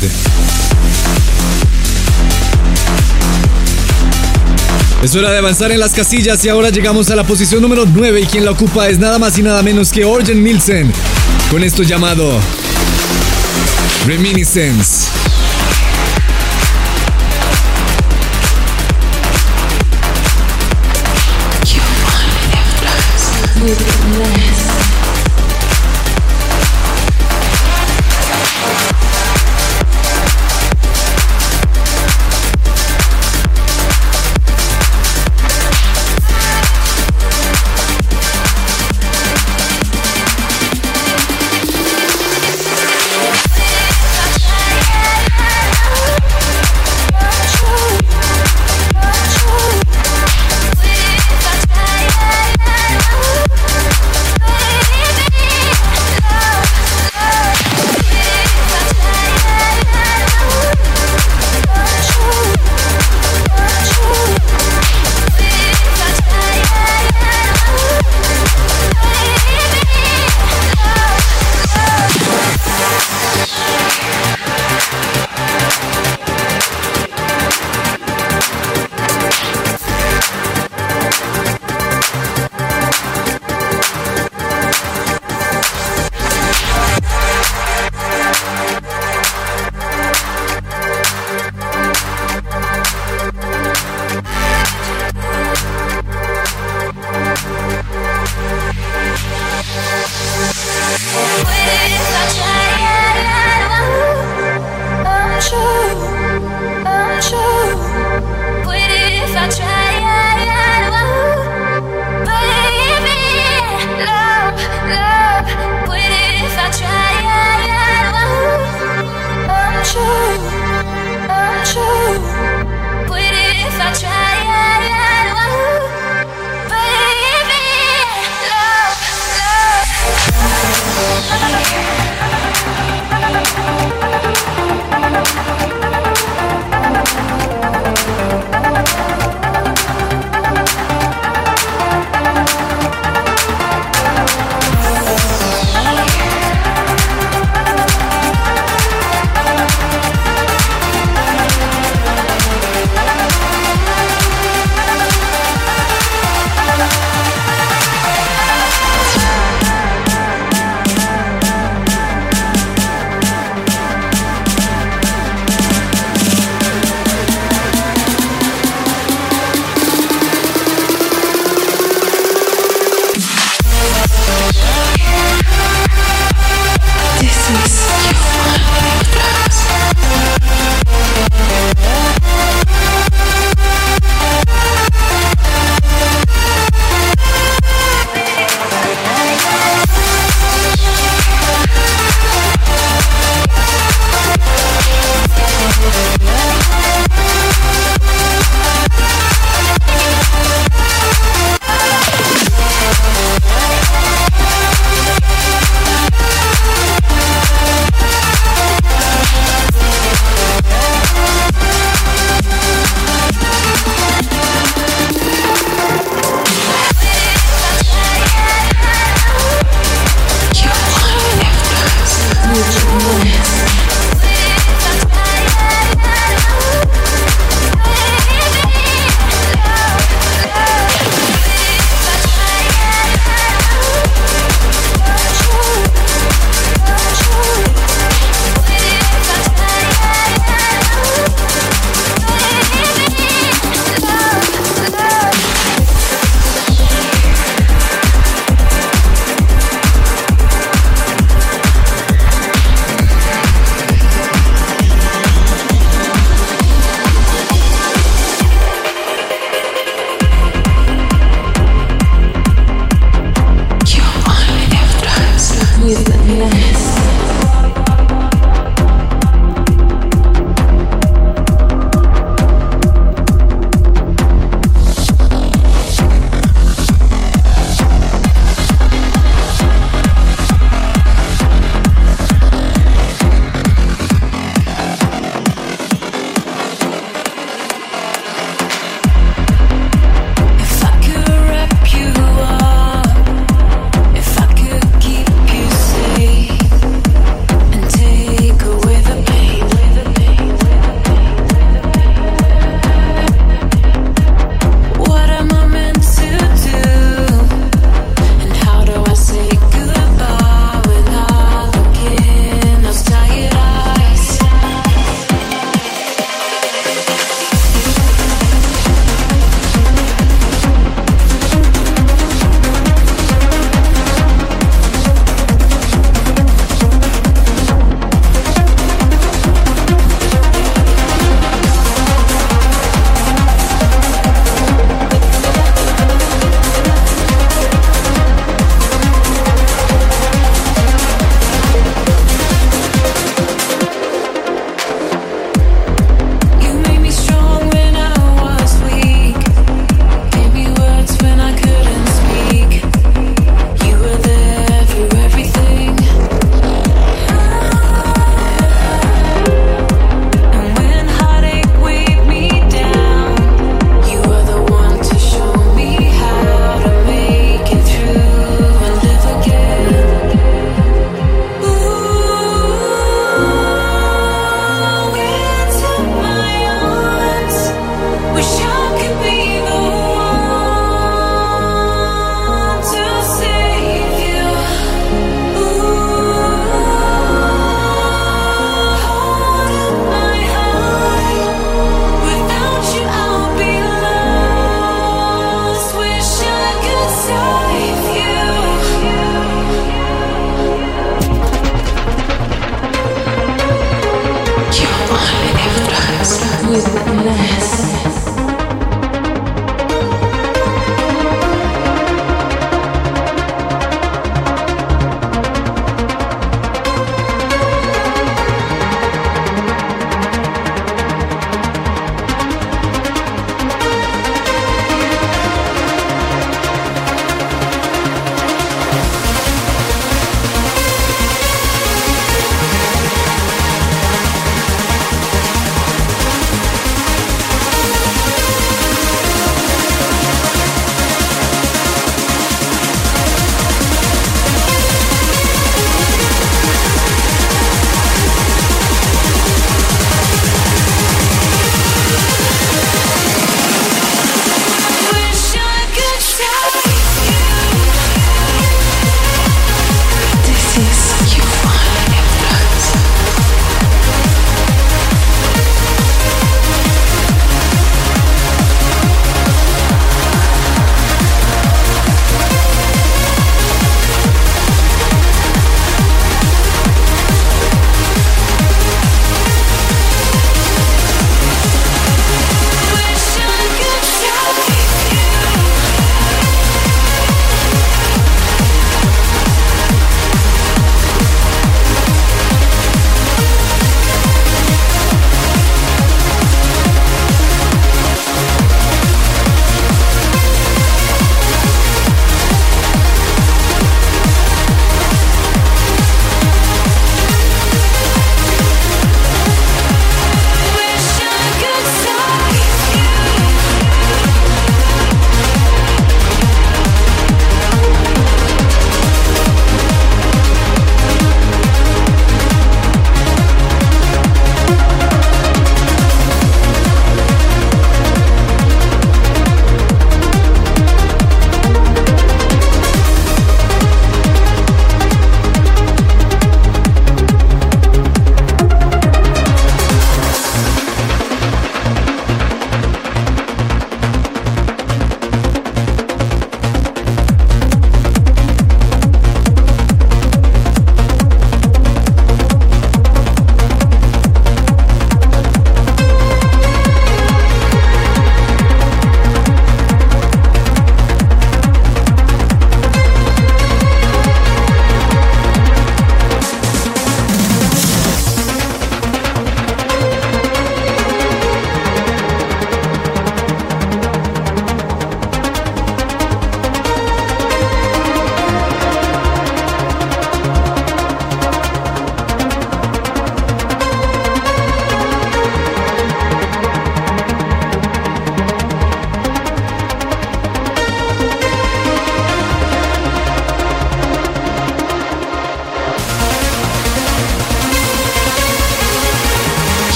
[5.03, 8.21] Es hora de avanzar en las casillas y ahora llegamos a la posición número 9
[8.21, 10.91] y quien la ocupa es nada más y nada menos que Orgen Nielsen
[11.51, 12.39] con esto llamado
[14.05, 15.07] Reminiscence.
[23.69, 23.98] music.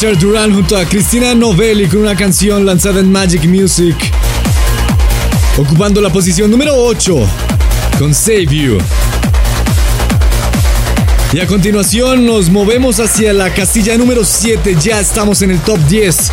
[0.00, 3.94] Richard Duran junto a Cristina Novelli con una canción lanzada en Magic Music.
[5.58, 7.28] Ocupando la posición número 8
[7.98, 8.78] con Save You.
[11.34, 14.74] Y a continuación nos movemos hacia la casilla número 7.
[14.82, 16.32] Ya estamos en el top 10.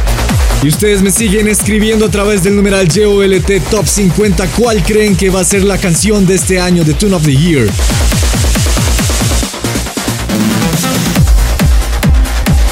[0.64, 5.30] Y ustedes me siguen escribiendo a través del numeral GOLT Top 50 cuál creen que
[5.30, 7.68] va a ser la canción de este año de Tune of the Year.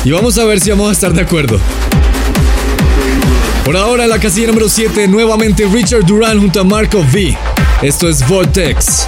[0.06, 1.60] Y vamos a ver si vamos a estar de acuerdo.
[3.65, 7.36] Por ahora en la casilla número 7, nuevamente Richard Duran junto a Marco V.
[7.82, 9.07] Esto es Vortex.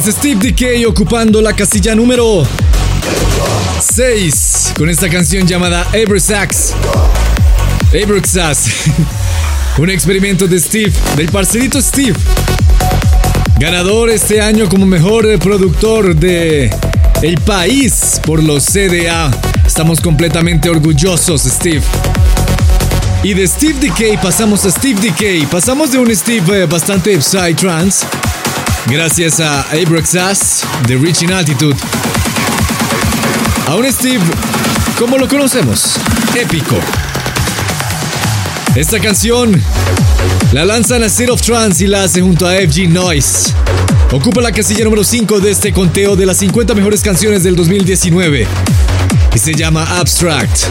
[0.00, 2.46] Es Steve Decay ocupando la casilla número
[3.80, 6.72] 6 con esta canción llamada Abrasax.
[8.02, 8.64] Abraxas.
[9.76, 12.14] Un experimento de Steve, del parcerito Steve.
[13.58, 16.70] Ganador este año como mejor productor de
[17.20, 19.30] El País por los CDA.
[19.66, 21.82] Estamos completamente orgullosos, Steve.
[23.22, 25.44] Y de Steve Decay pasamos a Steve Decay.
[25.44, 28.06] Pasamos de un Steve eh, bastante psytrance.
[28.86, 31.76] Gracias a Abraxas de Reaching Altitude.
[33.68, 34.24] A un Steve,
[34.98, 35.96] como lo conocemos,
[36.34, 36.76] épico.
[38.74, 39.60] Esta canción
[40.52, 43.52] la lanzan a State of Trance y la hace junto a FG Noise.
[44.12, 48.46] Ocupa la casilla número 5 de este conteo de las 50 mejores canciones del 2019
[49.34, 50.66] y se llama Abstract.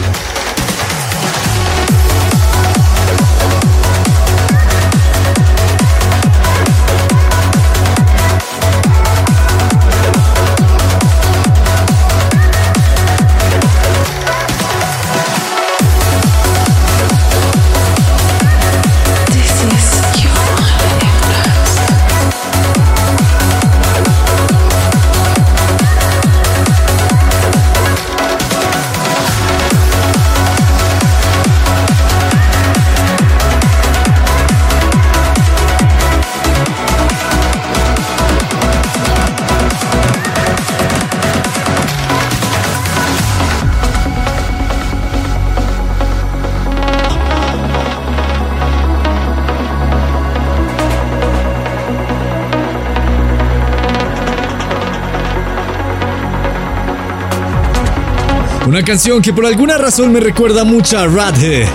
[58.70, 61.66] Una canción que por alguna razón me recuerda mucho a Radhe.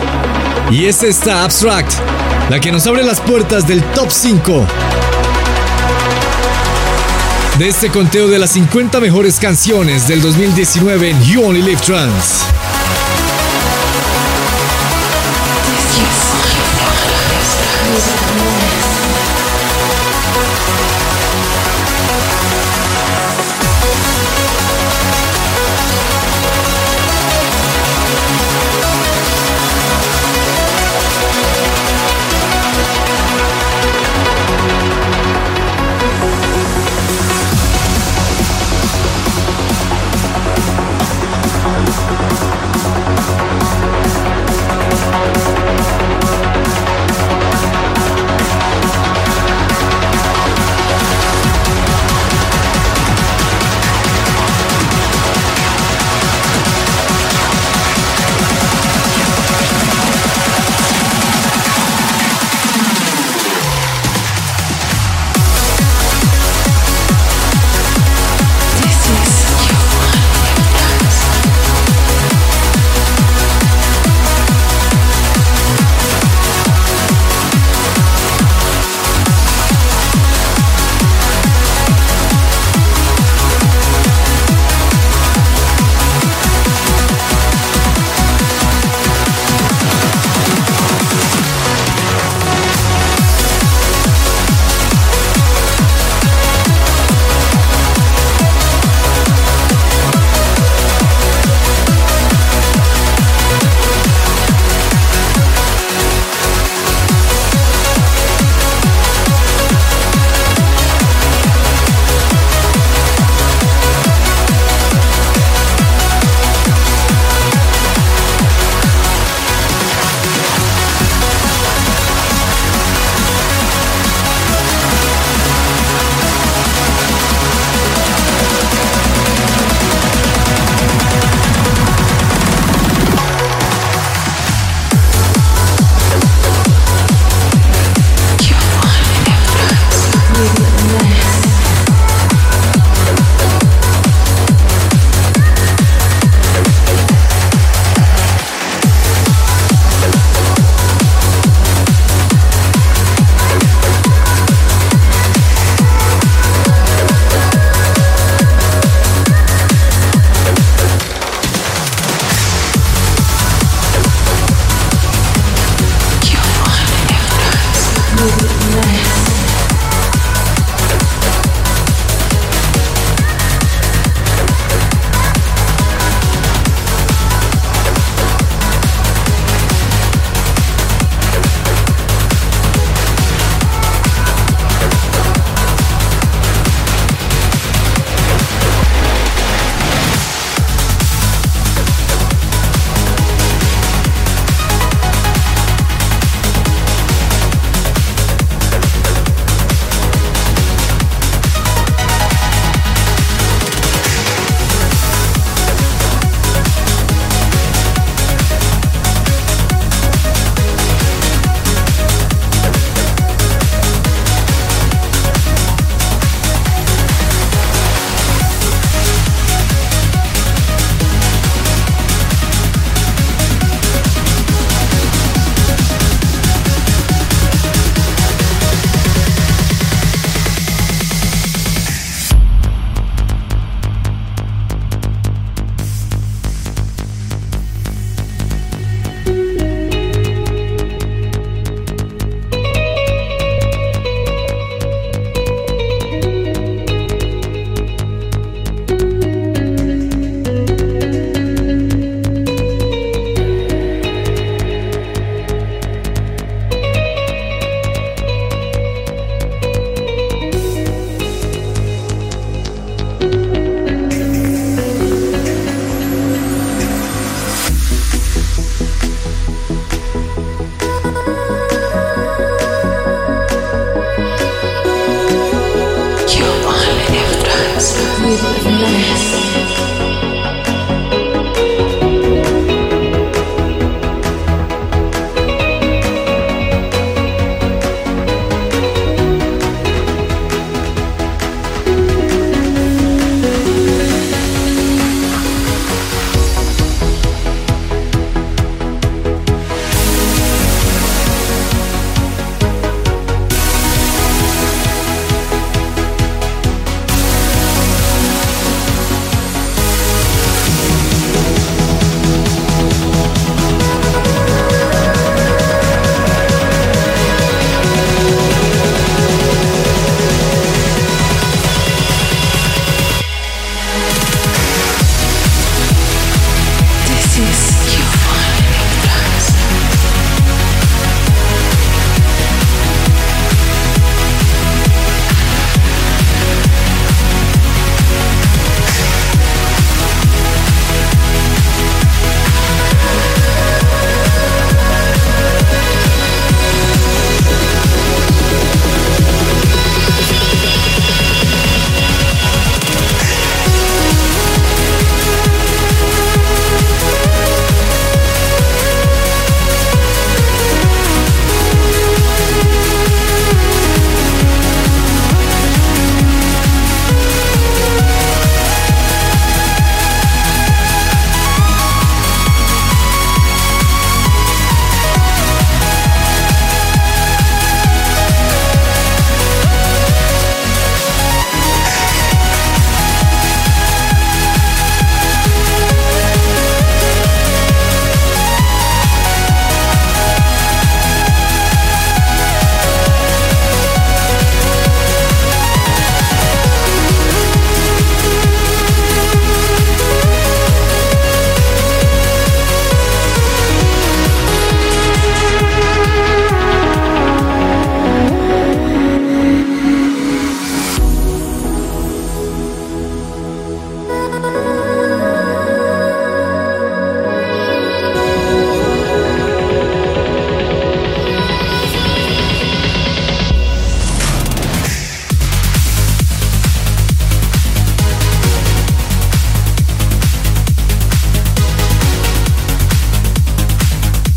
[0.72, 1.92] Y es esta Abstract,
[2.50, 4.66] la que nos abre las puertas del top 5
[7.60, 12.45] de este conteo de las 50 mejores canciones del 2019 en You Only Live Trans.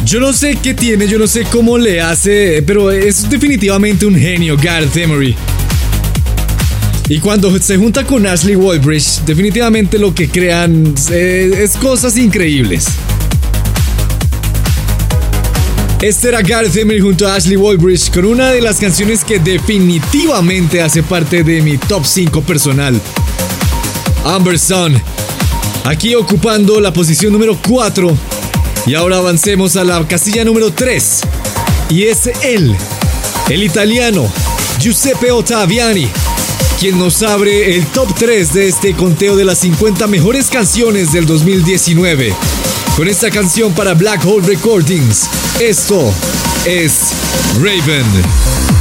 [0.08, 4.16] Yo no sé qué tiene, yo no sé cómo le hace, pero es definitivamente un
[4.16, 5.36] genio, Gareth Emery.
[7.10, 12.86] Y cuando se junta con Ashley Wallbridge, definitivamente lo que crean eh, es cosas increíbles.
[16.00, 20.80] Este era Gareth Emery junto a Ashley Wallbridge con una de las canciones que definitivamente
[20.80, 22.98] hace parte de mi top 5 personal.
[24.24, 24.98] Amber Sun.
[25.84, 28.37] Aquí ocupando la posición número 4.
[28.88, 31.20] Y ahora avancemos a la casilla número 3.
[31.90, 32.74] Y es él,
[33.50, 34.32] el italiano
[34.78, 36.08] Giuseppe Ottaviani,
[36.80, 41.26] quien nos abre el top 3 de este conteo de las 50 mejores canciones del
[41.26, 42.34] 2019.
[42.96, 45.28] Con esta canción para Black Hole Recordings,
[45.60, 46.10] esto
[46.64, 47.10] es
[47.60, 48.77] Raven.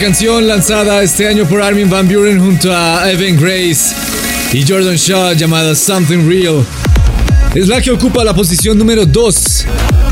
[0.00, 3.94] Canción lanzada este año por Armin Van Buren junto a Evan Grace
[4.52, 6.64] y Jordan Shaw llamada Something Real.
[7.54, 9.66] Es la que ocupa la posición número 2,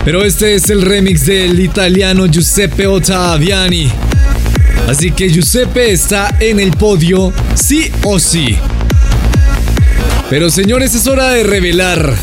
[0.04, 3.88] pero este es el remix del italiano Giuseppe Ottaviani.
[4.88, 8.56] Así que Giuseppe está en el podio sí o sí.
[10.28, 12.14] Pero señores, es hora de revelar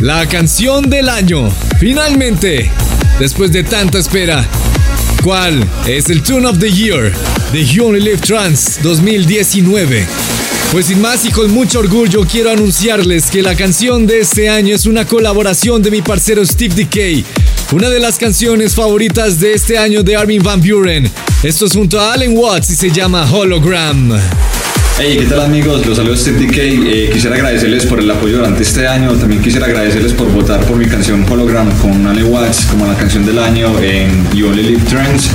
[0.00, 1.50] la canción del año.
[1.78, 2.70] Finalmente,
[3.20, 4.44] después de tanta espera,
[5.22, 7.12] ¿cuál es el Tune of the Year
[7.52, 10.06] de You Only Live Trans 2019?
[10.72, 14.74] Pues sin más y con mucho orgullo quiero anunciarles que la canción de este año
[14.74, 17.24] es una colaboración de mi parcero Steve Decay,
[17.72, 21.10] una de las canciones favoritas de este año de Armin Van Buren.
[21.42, 24.18] Esto es junto a Allen Watts y se llama Hologram.
[25.00, 25.86] Hey, ¿qué tal amigos?
[25.86, 26.56] Los saludos DK.
[26.58, 29.12] Eh, quisiera agradecerles por el apoyo durante este año.
[29.12, 33.24] También quisiera agradecerles por votar por mi canción Hologram con Ale Watts como la canción
[33.24, 35.30] del año en You Only Live Trends.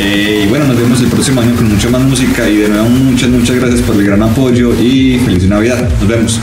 [0.00, 2.88] Eh, y bueno, nos vemos el próximo año con mucha más música y de nuevo
[2.88, 5.88] muchas, muchas gracias por el gran apoyo y feliz Navidad.
[6.00, 6.40] Nos vemos.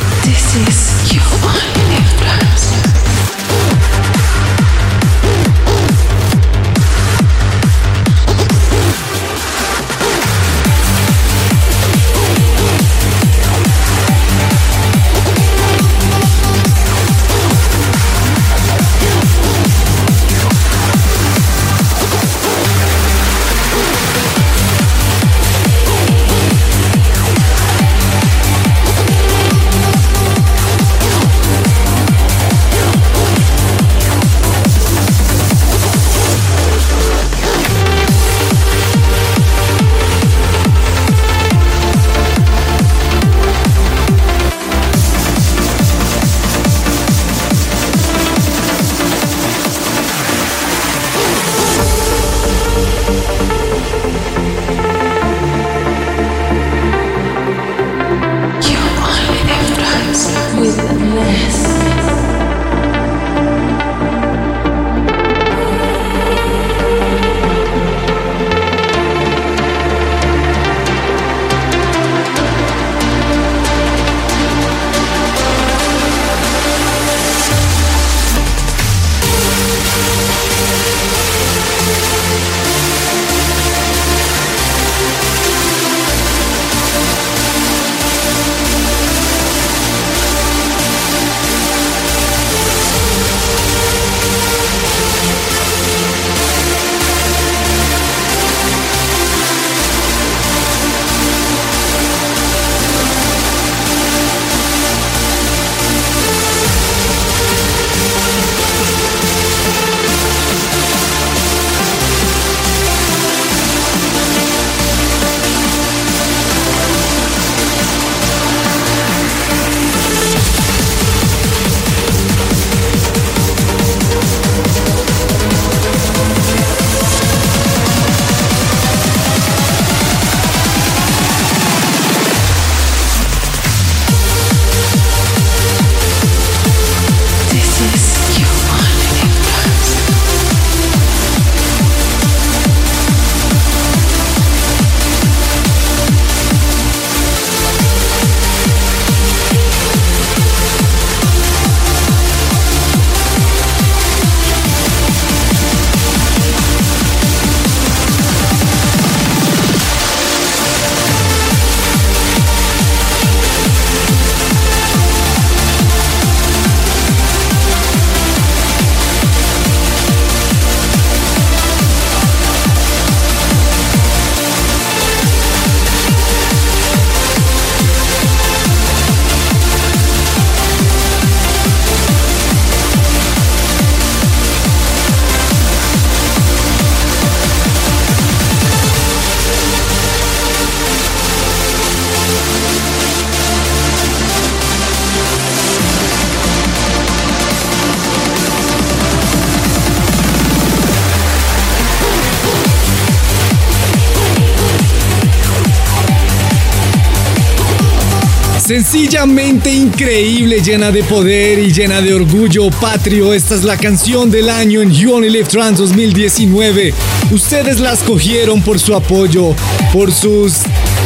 [208.94, 213.34] Sencillamente increíble, llena de poder y llena de orgullo patrio.
[213.34, 216.94] Esta es la canción del año en You Only Live Trans 2019.
[217.32, 219.56] Ustedes la escogieron por su apoyo,
[219.91, 220.57] por sus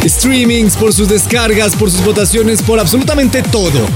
[0.06, 3.88] streamings, por sus descargas, por sus votaciones, por absolutamente todo.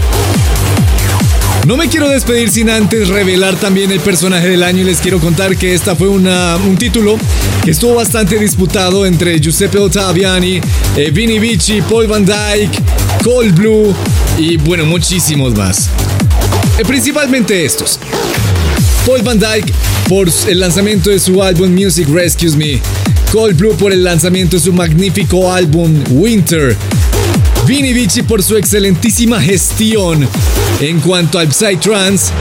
[1.67, 5.19] No me quiero despedir sin antes revelar también el personaje del año y les quiero
[5.19, 7.17] contar que esta fue un título
[7.63, 10.61] que estuvo bastante disputado entre Giuseppe Ottaviani,
[10.95, 12.79] eh, Vinny Vici, Paul Van Dyke,
[13.23, 13.93] Cold Blue
[14.37, 15.89] y bueno, muchísimos más.
[16.79, 17.99] Eh, principalmente estos.
[19.05, 19.71] Paul Van Dyke
[20.09, 22.81] por el lanzamiento de su álbum Music Rescues Me.
[23.31, 26.75] Cold Blue por el lanzamiento de su magnífico álbum Winter.
[27.67, 30.27] Vinny Vici por su excelentísima gestión
[30.79, 32.31] en cuanto al Psytrance.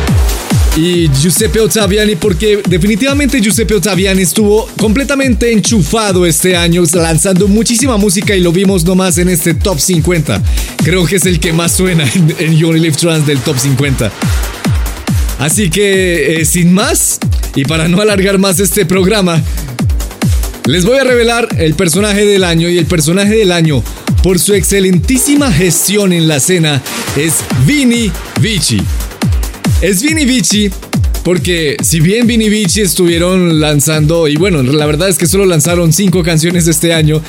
[0.77, 8.37] Y Giuseppe Ottaviani porque definitivamente Giuseppe Ottaviani estuvo completamente enchufado este año lanzando muchísima música
[8.37, 10.43] y lo vimos nomás en este top 50.
[10.85, 14.13] Creo que es el que más suena en, en You Trance del top 50.
[15.41, 17.19] Así que, eh, sin más,
[17.55, 19.43] y para no alargar más este programa,
[20.67, 23.83] les voy a revelar el personaje del año y el personaje del año,
[24.23, 26.83] por su excelentísima gestión en la escena,
[27.17, 27.37] es
[27.67, 28.83] Vini Vici.
[29.81, 30.71] Es Vini Vici
[31.23, 35.93] porque si bien Vini Vici estuvieron lanzando, y bueno, la verdad es que solo lanzaron
[35.93, 37.23] cinco canciones este año,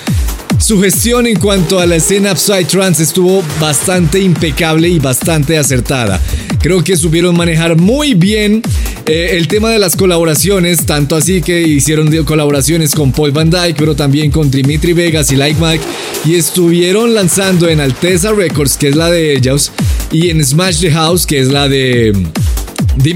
[0.59, 6.21] su gestión en cuanto a la escena Psytrance estuvo bastante impecable y bastante acertada.
[6.59, 8.61] Creo que supieron manejar muy bien
[9.05, 13.75] eh, el tema de las colaboraciones, tanto así que hicieron colaboraciones con Paul Van Dyke,
[13.77, 15.83] pero también con Dimitri Vegas y Like Mike,
[16.25, 19.71] y estuvieron lanzando en Alteza Records, que es la de ellos,
[20.11, 22.13] y en Smash the House, que es la de